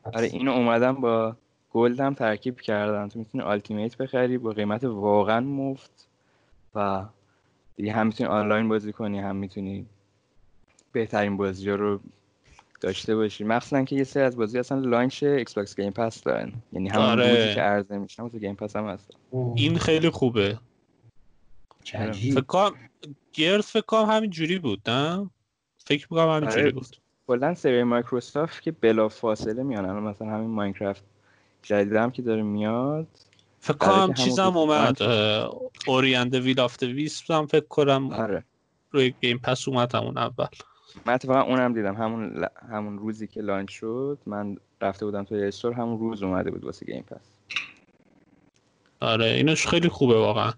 [0.04, 1.36] آره اینو اومدم با
[1.72, 6.08] Gold هم ترکیب کردن تو می‌تونی Ultimate بخری با قیمت واقعا مفت
[6.76, 7.06] و
[7.76, 9.86] دیگه هم می‌تونی آنلاین بازی کنی هم می‌تونی
[10.92, 12.00] بهترین بازی رو
[12.82, 13.44] داشته باشی.
[13.44, 16.52] مخصوصا که یه سری از بازی اصلا launch Xbox Game Pass دارن.
[16.74, 17.56] یعنی همون آره.
[17.56, 19.12] که عرضه میشن تو Game Pass هم هست.
[19.56, 20.58] این خیلی خوبه.
[21.86, 22.90] فکر کنم
[23.34, 25.30] Gears فکر کنم همین جوری بود نه؟
[25.78, 26.72] فکر می‌کنم همین جوری آره.
[26.72, 26.98] بود.
[27.28, 31.04] کلا سری مایکروسافت که بلا فاصله میان مثلا همین Minecraft
[31.64, 33.08] جدید هم که داره میاد.
[33.60, 34.98] فکر کنم چیزم اومد.
[35.88, 38.44] Ori and the Will of the Wisps هم فکر کنم آره.
[38.92, 40.48] روی Game Pass اومد همون اول.
[41.06, 41.96] من اتفاقا اونم دیدم.
[41.96, 46.64] همون همون روزی که launch شد من رفته بودم توی store همون روز اومده بود
[46.64, 47.36] واسه Game Pass
[49.00, 50.54] آره اینش خیلی خوبه واقعا.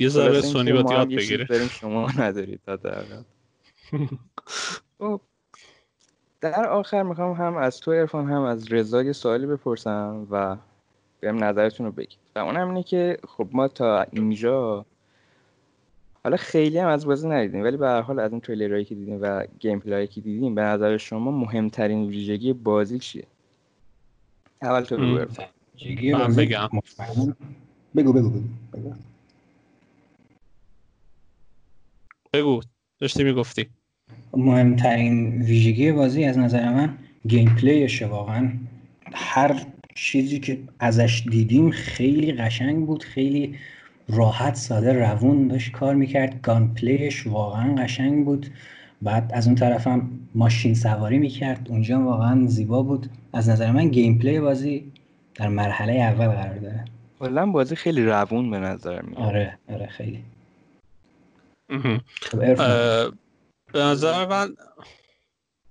[0.00, 1.68] یه ذره سونی باید یاد بگیره.
[1.68, 2.78] شما ندارید تا
[4.98, 5.20] خب.
[6.40, 10.56] در آخر می‌خوام هم از تو ارفان هم از رضا یه سوالی بپرسم و
[11.20, 12.18] بهم نظرتون رو بگید.
[12.36, 14.86] و اونم اینه که خب ما تا اینجا
[16.24, 19.18] حالا خیلی هم از بازی ندیدیم ولی به هر حال از این تریلرهایی که دیدیم
[19.22, 23.24] و گیم پلی که دیدیم به نظر شما مهمترین ویژگی بازی چیه؟
[24.62, 25.04] اول تو بگو
[26.18, 26.68] من بگم.
[27.96, 28.30] بگو بگو.
[28.72, 28.94] بگو.
[32.32, 32.60] بگو
[32.98, 33.66] داشتی می‌گفتی.
[34.36, 36.94] مهمترین ویژگی بازی از نظر من
[37.28, 38.52] gameplay شه واقعا.
[39.12, 39.60] هر
[39.94, 43.54] چیزی که ازش دیدیم خیلی قشنگ بود خیلی
[44.08, 46.40] راحت ساده روون داشت کار می‌کرد.
[46.42, 48.46] gunplay ش واقعا قشنگ بود.
[49.02, 51.66] بعد از اون طرفم ماشین سواری می‌کرد.
[51.70, 53.06] اونجا واقعا زیبا بود.
[53.32, 54.92] از نظر من gameplay بازی
[55.34, 56.84] در مرحله اول قرار داره.
[57.18, 59.18] کلا بازی خیلی روون به نظر میاد.
[59.18, 60.18] آره آره خیلی.
[63.72, 64.56] به نظر من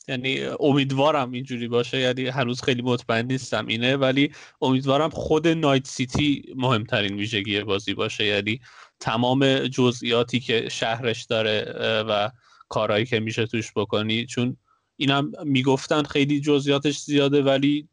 [0.08, 4.32] یعنی امیدوارم اینجوری باشه یعنی هنوز خیلی مطمئن نیستم اینه ولی
[4.62, 8.26] امیدوارم خود نایت سیتی مهمترین ویژگی بازی باشه.
[8.26, 8.62] یعنی
[9.00, 11.74] تمام جزئیاتی که شهرش داره
[12.10, 12.30] و
[12.70, 14.58] کارهایی که میشه توش بکنی چون
[14.98, 17.88] اینم می‌گفتن خیلی جزئیاتش زیاده ولی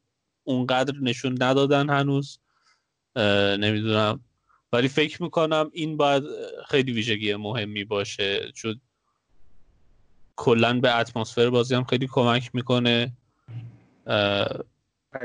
[0.44, 2.38] اونقدر نشون ندادن هنوز.
[3.58, 4.20] نمی‌دونم.
[4.72, 6.22] ولی فکر می‌کنم این باید
[6.68, 8.80] خیلی ویژگی مهمی باشه چون
[10.36, 13.12] کلا به اتمسفر بازی هم خیلی کمک می‌کنه.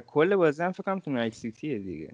[0.07, 2.13] کل بازی هم فکر تو نایت سیتیه دیگه.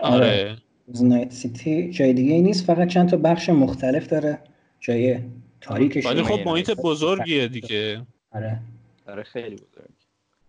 [0.00, 0.56] آره.
[1.00, 4.38] نایت سیتی جای دیگه نیست فقط چند تا بخش مختلف داره.
[4.80, 5.18] جای
[5.60, 8.06] تاریکش ولی خب محیط بزرگیه دیگه.
[8.30, 8.60] آره.
[9.06, 9.90] آره خیلی بزرگ.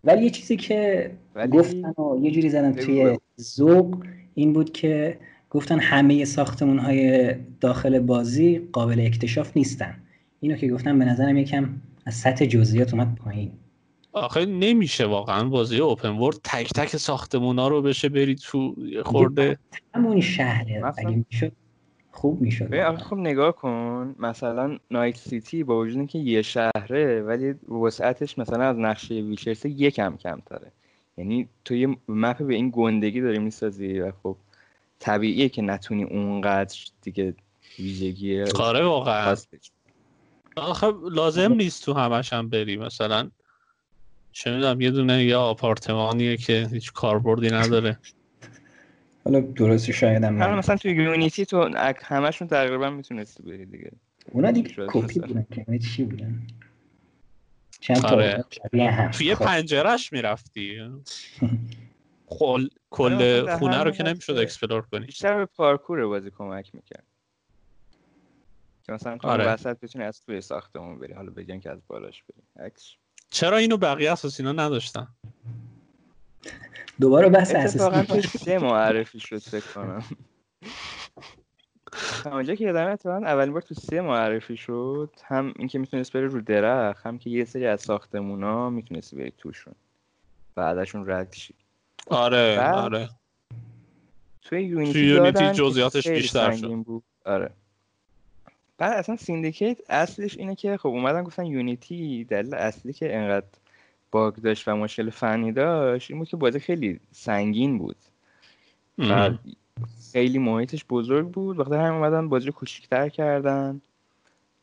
[0.03, 1.57] ولی یه چیزی که ولی...
[1.57, 5.19] گفتن و یه جوری زدن توی ذوق این بود که
[5.49, 9.95] گفتن همه ساختمون های داخل بازی قابل اکتشاف نیستن.
[10.39, 11.69] اینو که گفتم به نظرم یکم
[12.05, 13.51] از سطح جزئیات اومد پایین.
[14.13, 19.57] آخه نمیشه واقعا بازی اوپن ورد تک تک ساختمونا رو بشه برید تو خورده.
[19.93, 20.93] همون شهره.
[20.97, 21.51] اگه می‌شد
[22.11, 22.73] خوب می‌شد.
[22.73, 28.63] آخه خب نگاه کن مثلا نایت سیتی با وجود اینکه یه شهره ولی وسعتش مثلا
[28.63, 30.71] از نقشه ویچرس یکم کمتره.
[31.17, 34.35] یعنی تو یه مپ به این گندگی داری می‌سازی و خب
[34.99, 37.35] طبیعیه که نتونی اونقدر دیگه
[37.79, 39.35] ویژگی آره واقعا.
[40.55, 43.31] آخه لازم نیست تو همش هم بری مثلا
[44.31, 47.99] چه می‌دونم یه دونه یا آپارتمانیه که هیچ کاربردی نداره.
[49.23, 51.71] حالا درستی شاید هم مثلا تو یونیتی تو
[52.03, 53.91] همشون تقریبا می‌تونستی بری دیگه.
[54.31, 56.47] اونا دیگه کپی بودن که چی بودن؟
[57.79, 58.45] چند آره.
[59.11, 59.35] توی.
[59.35, 60.81] پنجرش می‌رفتی.
[62.29, 62.67] خل...
[62.89, 65.05] کل آره، خونه رو که نمی‌شد explore کنی.
[65.05, 67.05] بیشتر به پارکور بازی کمک می‌کرد.
[68.83, 69.47] که مثلا تو آره.
[69.47, 71.13] وسط بتونی از توی ساختمون بری.
[71.13, 72.65] حالا بگن که از بالاش بری.
[72.65, 72.91] عکس.
[73.29, 75.07] چرا اینو بقیه Assassin ا نداشتن؟
[77.01, 80.03] دوباره بحث اتفاقا سه معرفی شد فکر کنم.
[82.25, 85.09] اونجا که یادم اتفاقا اولین بار تو سه معرفی شد.
[85.23, 89.75] هم اینکه می‌تونست بره رو درخت هم که یه سری از ساختمونا می‌تونستی بری توشون.
[90.55, 91.55] بعدشون رد شی
[92.09, 93.09] آره آره.
[94.41, 96.67] توی Unity, توی Unity جزئیاتش بیشتر شد.
[96.73, 97.03] بود.
[97.25, 97.49] آره.
[98.77, 103.45] بعد اصلا Syndicate اصلش اینه که خب اومدن گفتن Unity دلیل اصلی که انقدر
[104.11, 107.95] باگ داشت و مشکل فنی داشت این بود که بازی خیلی سنگین بود.
[108.97, 109.31] و
[110.11, 111.59] خیلی محیطش بزرگ بود.
[111.59, 113.81] وقتی هم اومدن بازی رو کوچیک‌تر کردن.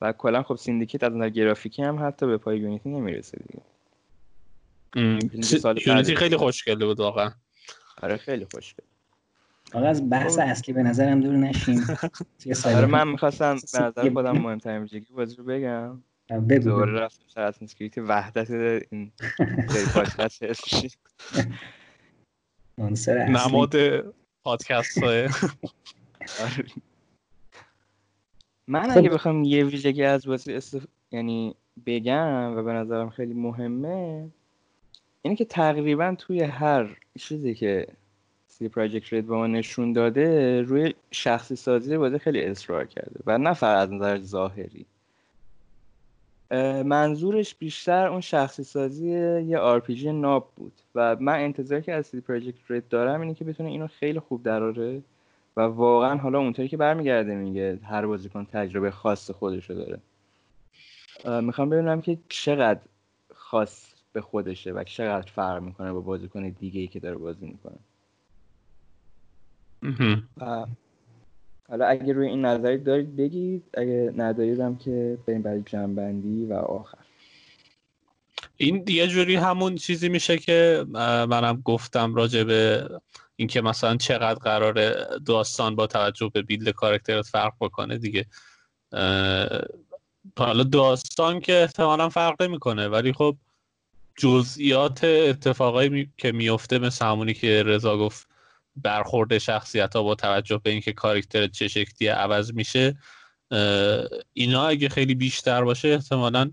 [0.00, 3.62] و کلا خب Syndicate از نظر گرافیکی هم حتی به پای Unity نمی‌رسه دیگه.
[4.96, 7.30] Unity خیلی خوشگله بود واقعا.
[8.02, 8.86] آره خیلی خوشگله
[9.72, 10.38] آقا از بحث.
[10.38, 11.86] اصلی به نظرم دور نشیم
[12.64, 16.02] آره من می‌خواستم به نظر خودم مهمترین ویژگی بازی رو بگم.
[16.64, 18.50] دوباره رفتم سر Assassin's Creed وحدت
[18.90, 19.12] این
[19.94, 20.42] پادکست
[23.28, 23.76] نماد
[24.44, 26.64] پادکست های آره.
[28.66, 29.14] من اگه خب.
[29.14, 30.86] بخوام یه ویژگی از بازی استف...
[31.10, 31.54] یعنی
[31.86, 34.28] بگم و به نظرم خیلی مهمه
[35.26, 37.86] اینه که تقریبا توی هر چیزی که
[38.46, 43.38] CD Projekt Red به ما نشون داده روی شخصی سازی بازی خیلی اصرار کرده و
[43.38, 44.86] نه فقط از نظر ظاهری.
[46.84, 49.08] منظورش بیشتر اون شخصی سازی
[49.40, 53.44] یه RPG ناب بود و من انتظاری که از CD Projekt Red دارم اینه که
[53.44, 55.02] بتونه اینو خیلی خوب دراره
[55.56, 59.98] و واقعا حالا اونطوری که برمیگرده میگه هر بازیکن تجربه خاص خودشو داره.
[61.40, 62.80] می‌خوام ببینم که چقدر
[63.34, 67.78] خاص به خودشه و چقدر فرق می‌کنه با بازیکن دیگه ای که داره بازی می‌کنه.
[71.68, 76.98] حالا اگه روی این نظری دارید بگید اگه نداریدم که بریم برای جنبندی و آخر.
[78.56, 80.86] این یه جوری همون چیزی میشه که
[81.28, 82.88] منم گفتم راجع به
[83.36, 88.26] اینکه مثلا چقدر قرار داستان با توجه به بیلد کارکترت فرق بکنه دیگه.
[90.38, 93.36] حالا داستان که احتمالا فرق نمی‌کنه ولی خب
[94.16, 98.28] جزئیات اتفاقایی که میفته مثل همونی که رضا گفت
[98.76, 102.98] برخورد شخصیت ها با توجه به اینکه کاراکتر چه شکلی عوض میشه
[104.32, 106.50] اینا اگه خیلی بیشتر باشه احتمالا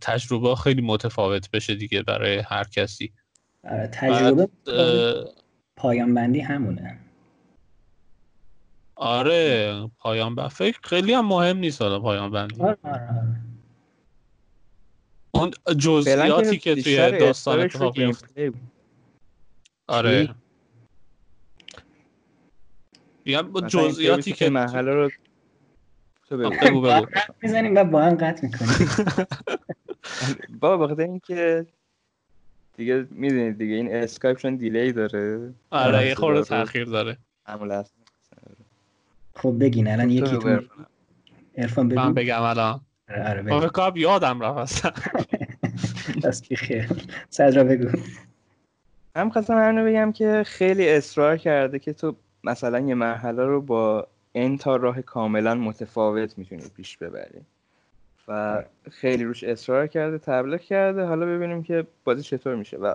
[0.00, 3.12] تجربه خیلی متفاوت بشه دیگه برای هر کسی.
[3.64, 4.48] آره، تجربه
[5.76, 6.98] پایان بندی همونه.
[8.96, 12.62] آره پایان بندی فکر خیلی هم مهم نیست حالا پایان بندی.
[12.62, 13.45] آره, آره.
[15.36, 18.52] اون جزئیاتی که توی داستان اتفاق میفته
[19.88, 20.34] آره.
[23.24, 25.10] میگم جزئیاتی که محله رو
[26.28, 26.80] تو بگو.
[26.80, 27.06] بگو
[27.42, 28.88] می‌زنیم و با هم قطع می‌کنیم.
[30.60, 31.66] با بخاطر اینکه
[32.76, 35.54] دیگه می‌دونید دیگه این اسکایپ چون دیلی داره.
[35.70, 37.18] آره یه خورده تاخیر داره.
[39.34, 40.60] خب بگین الان یکی تو
[41.54, 42.00] ارفان بگو.
[42.00, 42.85] من بگم الان.
[43.08, 43.68] آره بگو.
[43.68, 44.86] خب یادم رفت.
[46.24, 46.88] دست خیر
[47.30, 47.88] صدرا بگو.
[49.16, 54.06] هم خواستم همینو بگم که خیلی اصرار کرده که تو مثلا یه مرحله رو با
[54.32, 57.40] این تا راه کاملا متفاوت می‌تونی پیش ببری.
[58.28, 61.04] و خیلی روش اصرار کرده تبلیغ کرده.
[61.04, 62.76] حالا ببینیم که بازی چطور میشه.
[62.76, 62.94] و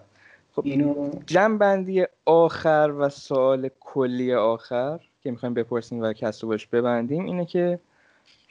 [0.55, 6.67] خب اینو جمع بندی آخر و سوال کلی آخر که می‌خوایم بپرسیم و کسو باش
[6.67, 7.79] ببندیم اینه که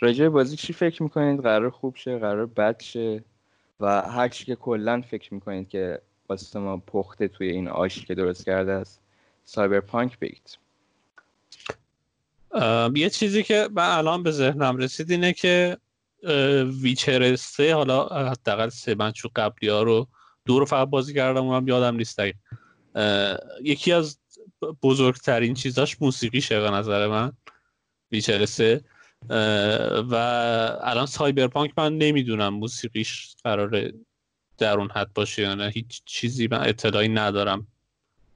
[0.01, 3.25] راجع بازی چی فکر می‌کنید؟ قرار خوب شه قرار بد شه؟
[3.81, 8.15] و هر چی که کلا فکر می‌کنید که واسه ما پخته توی این آشی که
[8.15, 9.01] درست کرده است
[9.45, 10.59] سایبرپانک بگید.
[12.95, 15.77] یه چیزی که من الان به ذهنم رسید اینه که
[16.83, 20.09] ویچر سه حالا حداقل سه من چون قبلی ها رو
[20.45, 22.19] دو رو فقط بازی کردم اونم یادم نیست
[23.63, 24.19] یکی از
[24.83, 27.33] بزرگترین چیزاش موسیقیشه به نظر من
[28.13, 28.81] ویچر سه.
[30.11, 30.15] و
[30.83, 33.93] الان سایبرپانک من نمی‌دونم موسیقیش قراره
[34.59, 35.69] در اون حد باشه یا نه.
[35.69, 37.67] هیچ چیزی من اطلاعی ندارم.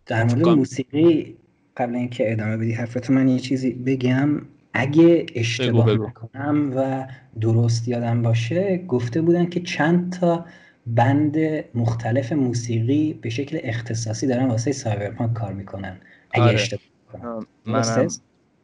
[0.07, 1.37] در مورد موسیقی
[1.76, 4.43] قبل اینکه ادامه بدی حرفتو من یه چیزی بگم.
[4.72, 7.07] اگه اشتباه نکنم و
[7.41, 10.47] درست یادم باشه گفته بودن که چند تا
[10.87, 11.37] band
[11.74, 16.01] مختلف موسیقی به شکل اختصاصی دارن واسه Cyberpunk کار می‌کنن.
[16.30, 16.55] اگه آره.
[16.55, 16.82] اشتباه
[17.12, 17.47] کنم.
[17.66, 18.09] منم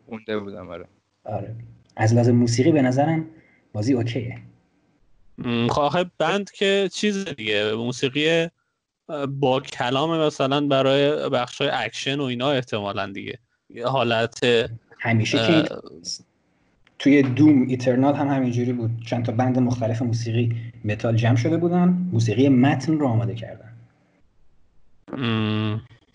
[0.06, 0.86] خونده بودم آره.
[1.24, 1.54] آره.
[2.00, 3.26] از لحاظ موسیقی به نظرم
[3.72, 4.38] بازی OK ه.
[5.68, 8.48] خواهد خب band که چیز دیگه موسیقی
[9.28, 13.38] با کلام مثلا برای بخش های اکشن و اینا احتمالا دیگه.
[13.84, 14.40] حالت
[15.00, 15.68] همیشه که
[16.98, 18.90] توی دوم ایترنال هم همینجوری بود.
[19.06, 22.08] چند تا بند مختلف موسیقی متال جمع شده بودن.
[22.12, 23.72] موسیقی متن رو آماده کردن.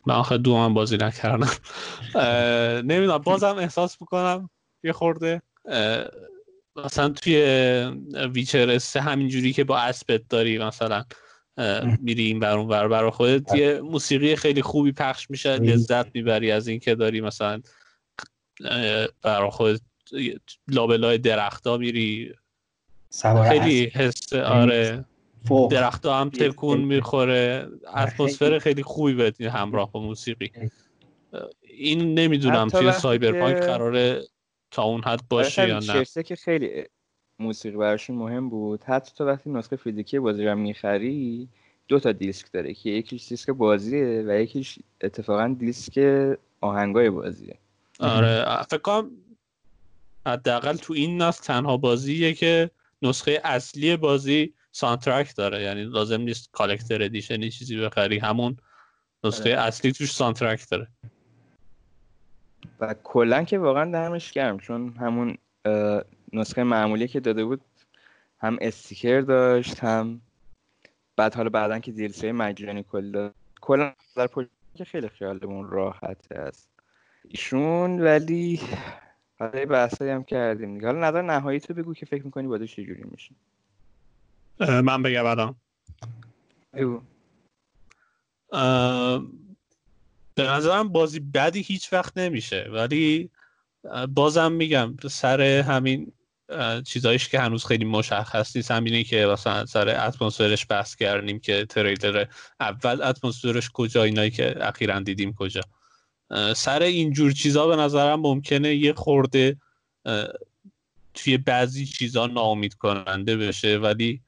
[0.06, 1.50] من آخه دوم هم بازی نکردم.
[2.82, 4.50] نمی‌دونم بازم احساس می‌کنم
[4.84, 5.42] یه خورده
[6.76, 7.36] مثلا توی
[8.34, 11.05] ویچر سه همینجوری که با اسبت داری مثلا
[12.01, 16.68] میری این برون بر برای خودت یه موسیقی خیلی خوبی پخش میشه لذت می‌بری از
[16.68, 17.61] اینکه داری مثلا
[19.22, 19.82] برای خودت
[20.68, 22.34] لابلای درختا میری.
[23.49, 25.05] خیلی حس آره.
[25.72, 27.68] درختا هم تکون می‌خوره.
[27.95, 30.51] اتمسفر خیلی خوبی بهت همراه با موسیقی.
[31.61, 34.22] این نمی‌دونم توی Cyberpunk قراره
[34.76, 36.24] تا اون حد باشه یا نه.
[36.24, 36.84] که خیلی
[37.40, 38.84] موسیقی براشون مهم بود.
[38.84, 41.50] حتی تو وقتی نسخه فیزیکی بازی رو می‌خری
[41.88, 46.00] دو تا دیسک داره که یکیش دیسک بازیه و یکیش اتفاقا دیسک
[46.62, 47.58] آهنگای بازیه.
[48.00, 49.12] آره فکر کنم
[50.28, 52.72] حداقل تو این نسل تنها بازیه که
[53.02, 55.62] نسخه اصلی بازی soundtrack داره.
[55.62, 58.58] یعنی لازم نیست collector edition ی چیزی بخری همون
[59.24, 59.62] نسخه آره.
[59.62, 60.88] اصلی توش soundtrack داره.
[62.80, 65.38] و کلا که واقعا دمش گرم چون همون
[66.34, 67.61] نسخه معمولی که داده بود
[68.39, 70.22] هم sticker داشت هم
[71.16, 73.36] بعد حالا بعدا که DLC مجانی کل داد.
[73.61, 74.30] کلا در
[74.76, 76.70] که خیلی خیالمون راحت است.
[77.30, 78.61] ایشون ولی
[79.39, 80.86] حالا بحثایی هم کردیم دیگه.
[80.88, 83.36] حالا نظر نهایی تو بگو که فکر می‌کنی باید چجوری میشه.
[84.59, 85.55] من بگم الان.
[90.36, 92.70] به نظرم بازی بدی هیچ وقت نمیشه.
[92.72, 93.30] ولی
[94.10, 96.12] بازم میگم سر همین
[96.86, 98.72] چیزایش که هنوز خیلی مشخص نیست.
[98.72, 102.26] همینه که مثلا سر اتمسفرش بحث کردیم که تریلر
[102.60, 105.62] اول اتمسفرش کجا اینایی که اخیرا دیدیم کجا.
[106.56, 109.58] سر اینجور چیزا به نظرم ممکنه یه خورده
[111.14, 113.78] توی بعضی چیزا ناامید کننده بشه.
[113.78, 114.22] ولی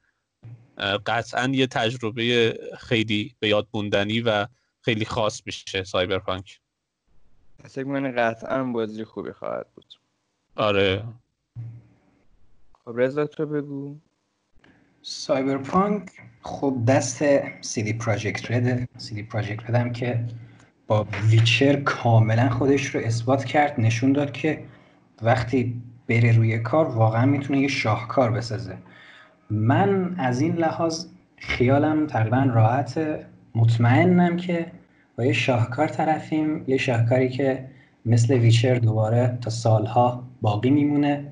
[1.06, 4.46] قطعا یه تجربه خیلی به یاد موندنی و
[4.88, 6.60] خیلی خاص میشه سایبرپانک.
[7.64, 9.94] فکر من قطعا بازی خوبی خواهد بود.
[10.56, 11.04] آره.
[12.84, 13.96] خب رضا تو بگو.
[15.02, 16.10] Cyberpunk
[16.42, 17.24] خب دست
[17.60, 20.24] CD Projekt Red ه CD Projekt Red هم که
[20.86, 24.64] با Witcher کاملا خودش رو اثبات کرد نشون داد که
[25.22, 28.78] وقتی بره روی کار واقعا می‌تونه یه شاهکار بسازه.
[29.50, 33.00] من از این لحاظ خیالم تقریبا راحت
[33.54, 34.77] مطمئنم که
[35.18, 37.64] با یه شاهکار طرفیم یه شاهکاری که
[38.06, 41.24] مثل Witcher دوباره تا سالها باقی میمونه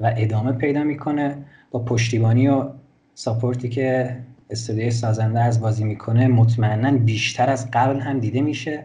[0.00, 1.36] و ادامه پیدا می‌کنه
[1.70, 2.68] با پشتیبانی و
[3.14, 4.16] support ی که
[4.50, 8.84] استودیوی سازنده از بازی می‌کنه مطمئنا بیشتر از قبل هم دیده میشه.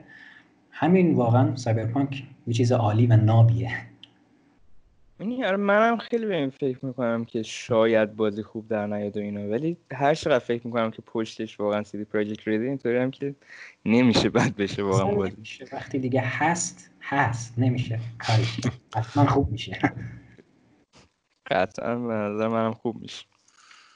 [0.72, 3.70] همین واقعا Cyberpunk یه چیز عالی و نابیه.
[5.46, 9.50] آره منم خیلی به این فکر می‌کنم که شاید بازی خوب در نیاد و اینا
[9.50, 13.36] ولی هر چقدر فکر می‌کنم که پشتش واقعا CD Projekt Red ی اینطوری هم که
[13.86, 15.36] نمیشه بد بشه واقعا بازی.
[15.74, 17.54] وقتی دیگه هست هست.
[17.58, 18.00] نمیشه.
[18.28, 18.60] کاریش
[18.96, 19.80] حتما خوب میشه.
[21.52, 23.26] قطعا به نظر منم خوب میشه.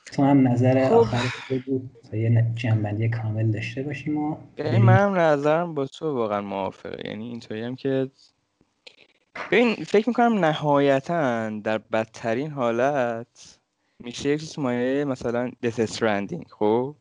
[0.06, 0.94] تو هم نظر خب.
[0.94, 1.82] آخر بگو.
[2.12, 7.10] تا یه جنبندی کامل داشته باشیم و منم نظرم با تو واقعا موافقه.
[7.10, 8.10] یعنی اینطوری هم که
[9.52, 13.60] ببین فکر می‌کنم نهایتا در بدترین حالت
[14.00, 16.96] میشه یک چیز مایه مثلا دث استرندینگ خب؟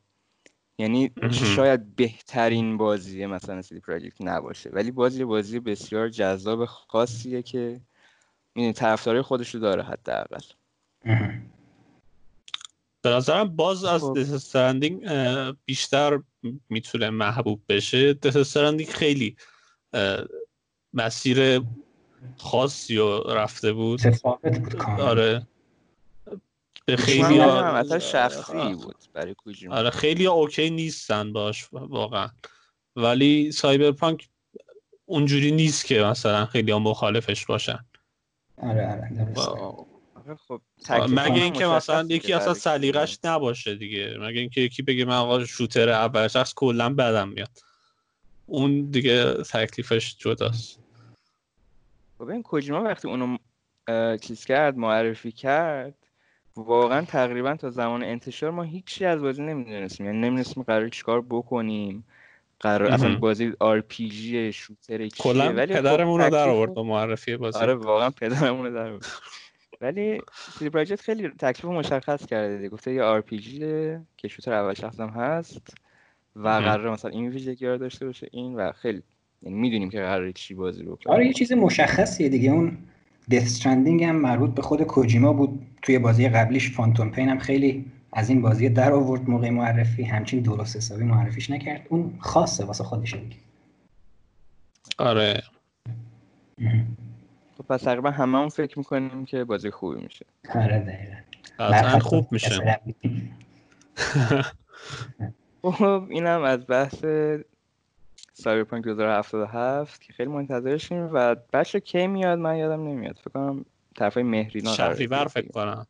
[0.79, 1.11] یعنی
[1.57, 7.81] شاید بهترین بازی مثلا سیدی پراجکت نباشه ولی بازی بازی بسیار جذاب خاصیه که
[8.53, 10.41] این طرفدارای خودش رو داره حداقل.
[13.03, 14.17] به نظرم باز از خب.
[14.19, 15.09] Stranding
[15.65, 16.21] بیشتر
[16.69, 18.19] می‌تونه محبوب بشه.
[18.25, 19.37] Stranding خیلی
[20.95, 21.63] مسیر
[22.37, 24.01] خاصی رو رفته بود.
[24.99, 25.47] آره.
[26.87, 27.99] به خیلی ها...
[27.99, 28.97] شخصی بود.
[29.13, 29.35] برای
[29.71, 32.29] آره خیلی OK نیستن باش واقعا.
[32.97, 34.29] ولی Cyberpunk
[35.07, 37.79] اونجوری نیست که مثلا خیلی ها مخالفش باشن.
[38.63, 39.35] آره آره
[40.37, 40.63] خب
[41.09, 44.17] مگه اینکه مثلا یکی اصلا سلیقش نباشه دیگه.
[44.21, 47.59] مگه اینکه یکی بگه من آقا شوتر اول شخص کلا بدم میاد.
[48.47, 50.79] اون دیگه تکلیفش جداست.
[52.19, 53.37] خب این کوجیما وقتی اونو
[54.17, 55.95] چیز کرد معرفی کرد
[56.57, 60.07] واقعا تقریبا تا زمان انتشار ما هیچی از بازی نمی‌دونستیم.
[60.07, 62.05] یعنی نمی‌دونستیم قرار چیکار بکنیم.
[62.61, 67.59] قرار اصلا بازی RPG shooter کلا ولی خب پدرمون رو در آورد معرفی بازی.
[67.59, 69.07] آره واقعا پدرمون رو در آورد.
[69.81, 70.23] ولی
[70.59, 72.69] CD Projekt خیلی تکلیف مشخص کرده دیگه.
[72.69, 73.59] گفته یه RPG
[74.17, 75.75] که shooter اول شخص هم هست
[76.37, 79.03] و قرار مثلا این ویژگی داشته باشه این و خیلی.
[79.43, 82.51] یعنی می‌دونیم که قراره چی بازی رو آره یه چیز مشخصیه دیگه.
[82.51, 82.79] اون
[83.31, 85.67] Death Stranding هم مربوط به خود کوجیما بود.
[85.83, 90.03] توی بازی قبلیش Phantom Pain هم خیلی از این بازی در آورد موقع معرفی.
[90.03, 91.87] همچین درست حسابی معرفیش نکرد.
[91.89, 93.37] اون خاصه واسه خودش دیگه.
[94.99, 95.43] آره.
[97.59, 100.27] خب پس تقریبا همه هم فکر می‌کنیم که بازی خوبی میشه.
[100.55, 100.79] آره
[101.59, 101.99] دقیقا.
[101.99, 102.81] خوب میشه.
[105.63, 107.05] خب اینم از بحث
[108.43, 113.17] سایبرپانک 2077 که خیلی منتظرشیم و بچه کی میاد؟ من یادم نمیاد.
[113.17, 113.65] فکر کنم
[113.97, 115.87] طرفای مهرینا شهریور فکر کنم.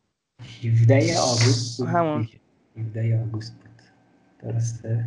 [0.63, 2.27] 17 آگوست همون.
[2.77, 3.81] 17 آگوست بود.
[4.39, 5.05] درسته؟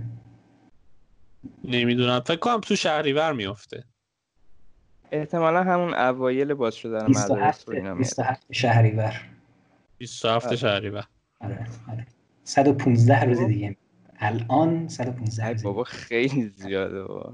[1.64, 2.20] نمی‌دونم.
[2.20, 3.84] فکر کنم تو شهریور میفته
[5.12, 9.22] احتمالا همون اوایل باز شدن مدارس رو اینا 27 شهریور.
[9.98, 10.56] 27 آره.
[10.56, 11.06] شهریور.
[11.40, 12.06] آره آره.
[12.44, 13.76] 115 روز دیگه.
[14.22, 17.32] الان 115 بابا خیلی زیاده بابا.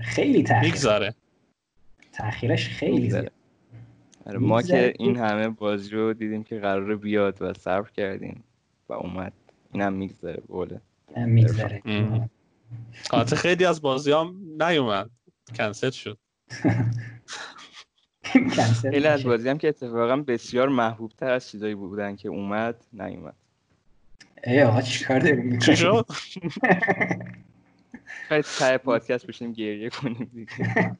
[0.00, 1.14] خیلی تاخیر می‌گذاره
[2.12, 3.30] تاخیرش خیلی زیاده.
[4.26, 8.44] آره ما که این همه بازی رو دیدیم که قراره بیاد و صبر کردیم
[8.88, 9.32] و اومد.
[9.72, 10.80] اینم میگذره بوله
[11.16, 11.82] میگذره.
[13.36, 15.10] خیلی از بازی هم نیومد.
[15.56, 16.18] کنسل شد.
[18.90, 23.36] خیلی از بازی هم که اتفاقا بسیار محبوب تر از چیزایی بودن که اومد نیومد.
[24.44, 26.06] ای آقا چیکار داریم چی شد؟
[28.28, 30.96] خیلی تای پادکست بشیم گریه کنیم دیگه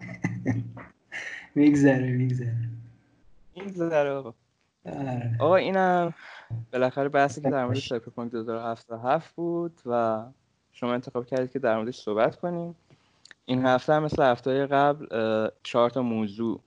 [1.54, 2.56] میگذره میگذره
[3.56, 4.34] میگذره آقا.
[5.38, 6.14] آقا اینم
[6.72, 10.24] بالاخره بحثی که در مورد سایبرپانک 2077 بود و
[10.72, 12.74] شما انتخاب کردید که در موردش صحبت کنیم
[13.44, 15.06] این هفته هم مثل هفته قبل
[15.62, 16.60] چهار تا موضوع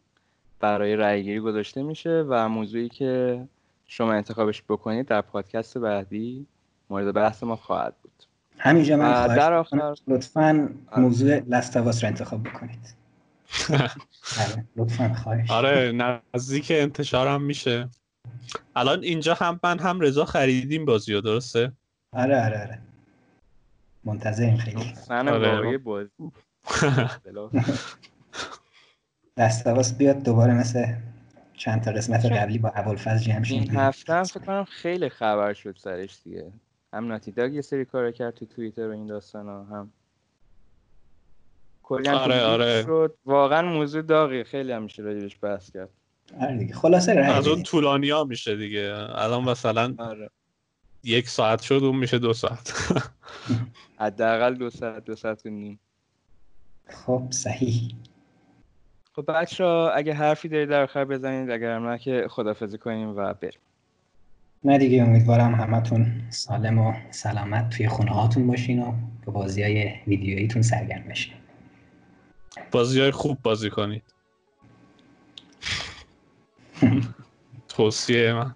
[0.59, 3.43] برای رأیگیری گذاشته میشه و موضوعی که
[3.88, 6.47] شما انتخابش بکنید در پادکست بعدی
[6.92, 8.12] مورد بحث ما خواهد بود.
[8.58, 12.96] همینجا من در آخر لطفا موضوع لستواس رو انتخاب بکنید.
[13.70, 15.52] آره، لطفا خواهش.
[15.52, 15.92] آره
[16.36, 17.89] نزدیک انتشارم میشه.
[18.76, 21.72] الان اینجا هم من هم رضا خریدیم بازی رو درسته؟
[22.14, 22.80] آره آره آره.
[24.04, 24.94] منتظریم خیلی.
[25.10, 25.78] من آره.
[25.78, 26.10] بازی
[29.38, 30.86] لستواس بیاد دوباره مثل
[31.54, 35.78] چند تا قسمت قبلی با ابوالفضل جمع این هفته هم فکر کنم خیلی خبر شد
[35.78, 36.52] سرش دیگه.
[36.94, 39.92] هم ناتی داگ یه سری کار کرد تو توییتر و این داستان ها هم.
[41.84, 42.84] کلی آره آره.
[42.84, 43.18] شد.
[43.26, 44.44] واقعا موضوع داغی.
[44.44, 45.89] خیلی هم میشه راجبش بحث کرد.
[46.42, 47.64] آره دیگه خلاصه رای از اون.
[47.64, 48.96] طولانی ها میشه دیگه.
[49.10, 50.30] الان مثلا آره.
[51.04, 52.74] یک ساعت شد اون میشه دو ساعت.
[54.00, 55.80] حداقل دو ساعت دو ساعت و نیم.
[56.88, 57.96] خب صحیح.
[59.16, 63.60] خب بچه اگه حرفی دارید در آخر بزنید اگر نه که خدافزی کنیم و بریم.
[64.64, 68.93] نه دیگه امیدوارم همتون سالم و سلامت توی خونه هاتون باشین و
[69.26, 71.34] به بازی های ویدیوییتون سرگرم بشین
[72.72, 74.03] بازی های خوب بازی کنید
[77.68, 78.55] توصیه من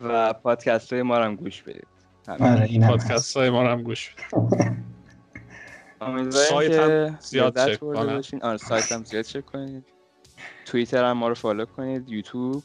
[0.00, 1.86] و پادکست های ما رو هم گوش بدید.
[2.28, 2.88] آره.
[2.88, 4.86] پادکست های ما رو هم گوش بدید.
[6.30, 7.80] سایت هم زیاد چک.
[7.80, 8.42] باشین.
[8.42, 9.84] آره سایت هم زیاد چک کنید
[10.64, 12.62] توییتر هم ما رو follow کنید یوتیوب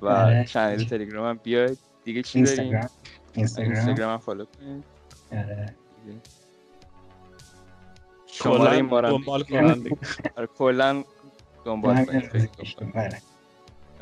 [0.00, 0.44] و آره.
[0.44, 1.78] channel تلگرام هم بیاید.
[2.04, 2.90] دیگه چی داریم؟ اینستاگرام.
[3.34, 3.72] اینستاگرام.
[3.72, 4.84] اینستاگرام هم follow کنید.
[5.32, 5.74] آره.
[8.26, 9.84] شماره رو هم دنبال کنن.
[10.36, 11.04] آره، کلا
[11.64, 12.50] دنبال همین کنید.
[12.94, 13.22] آره.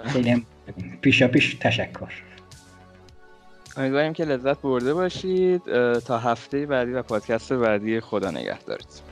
[0.04, 0.46] خیلی
[1.00, 2.12] پیشا پیش تشکر.
[3.76, 5.62] امیدواریم که لذت برده باشید.
[5.98, 9.09] تا هفته بعدی و پادکست بعدی خدا نگهدارید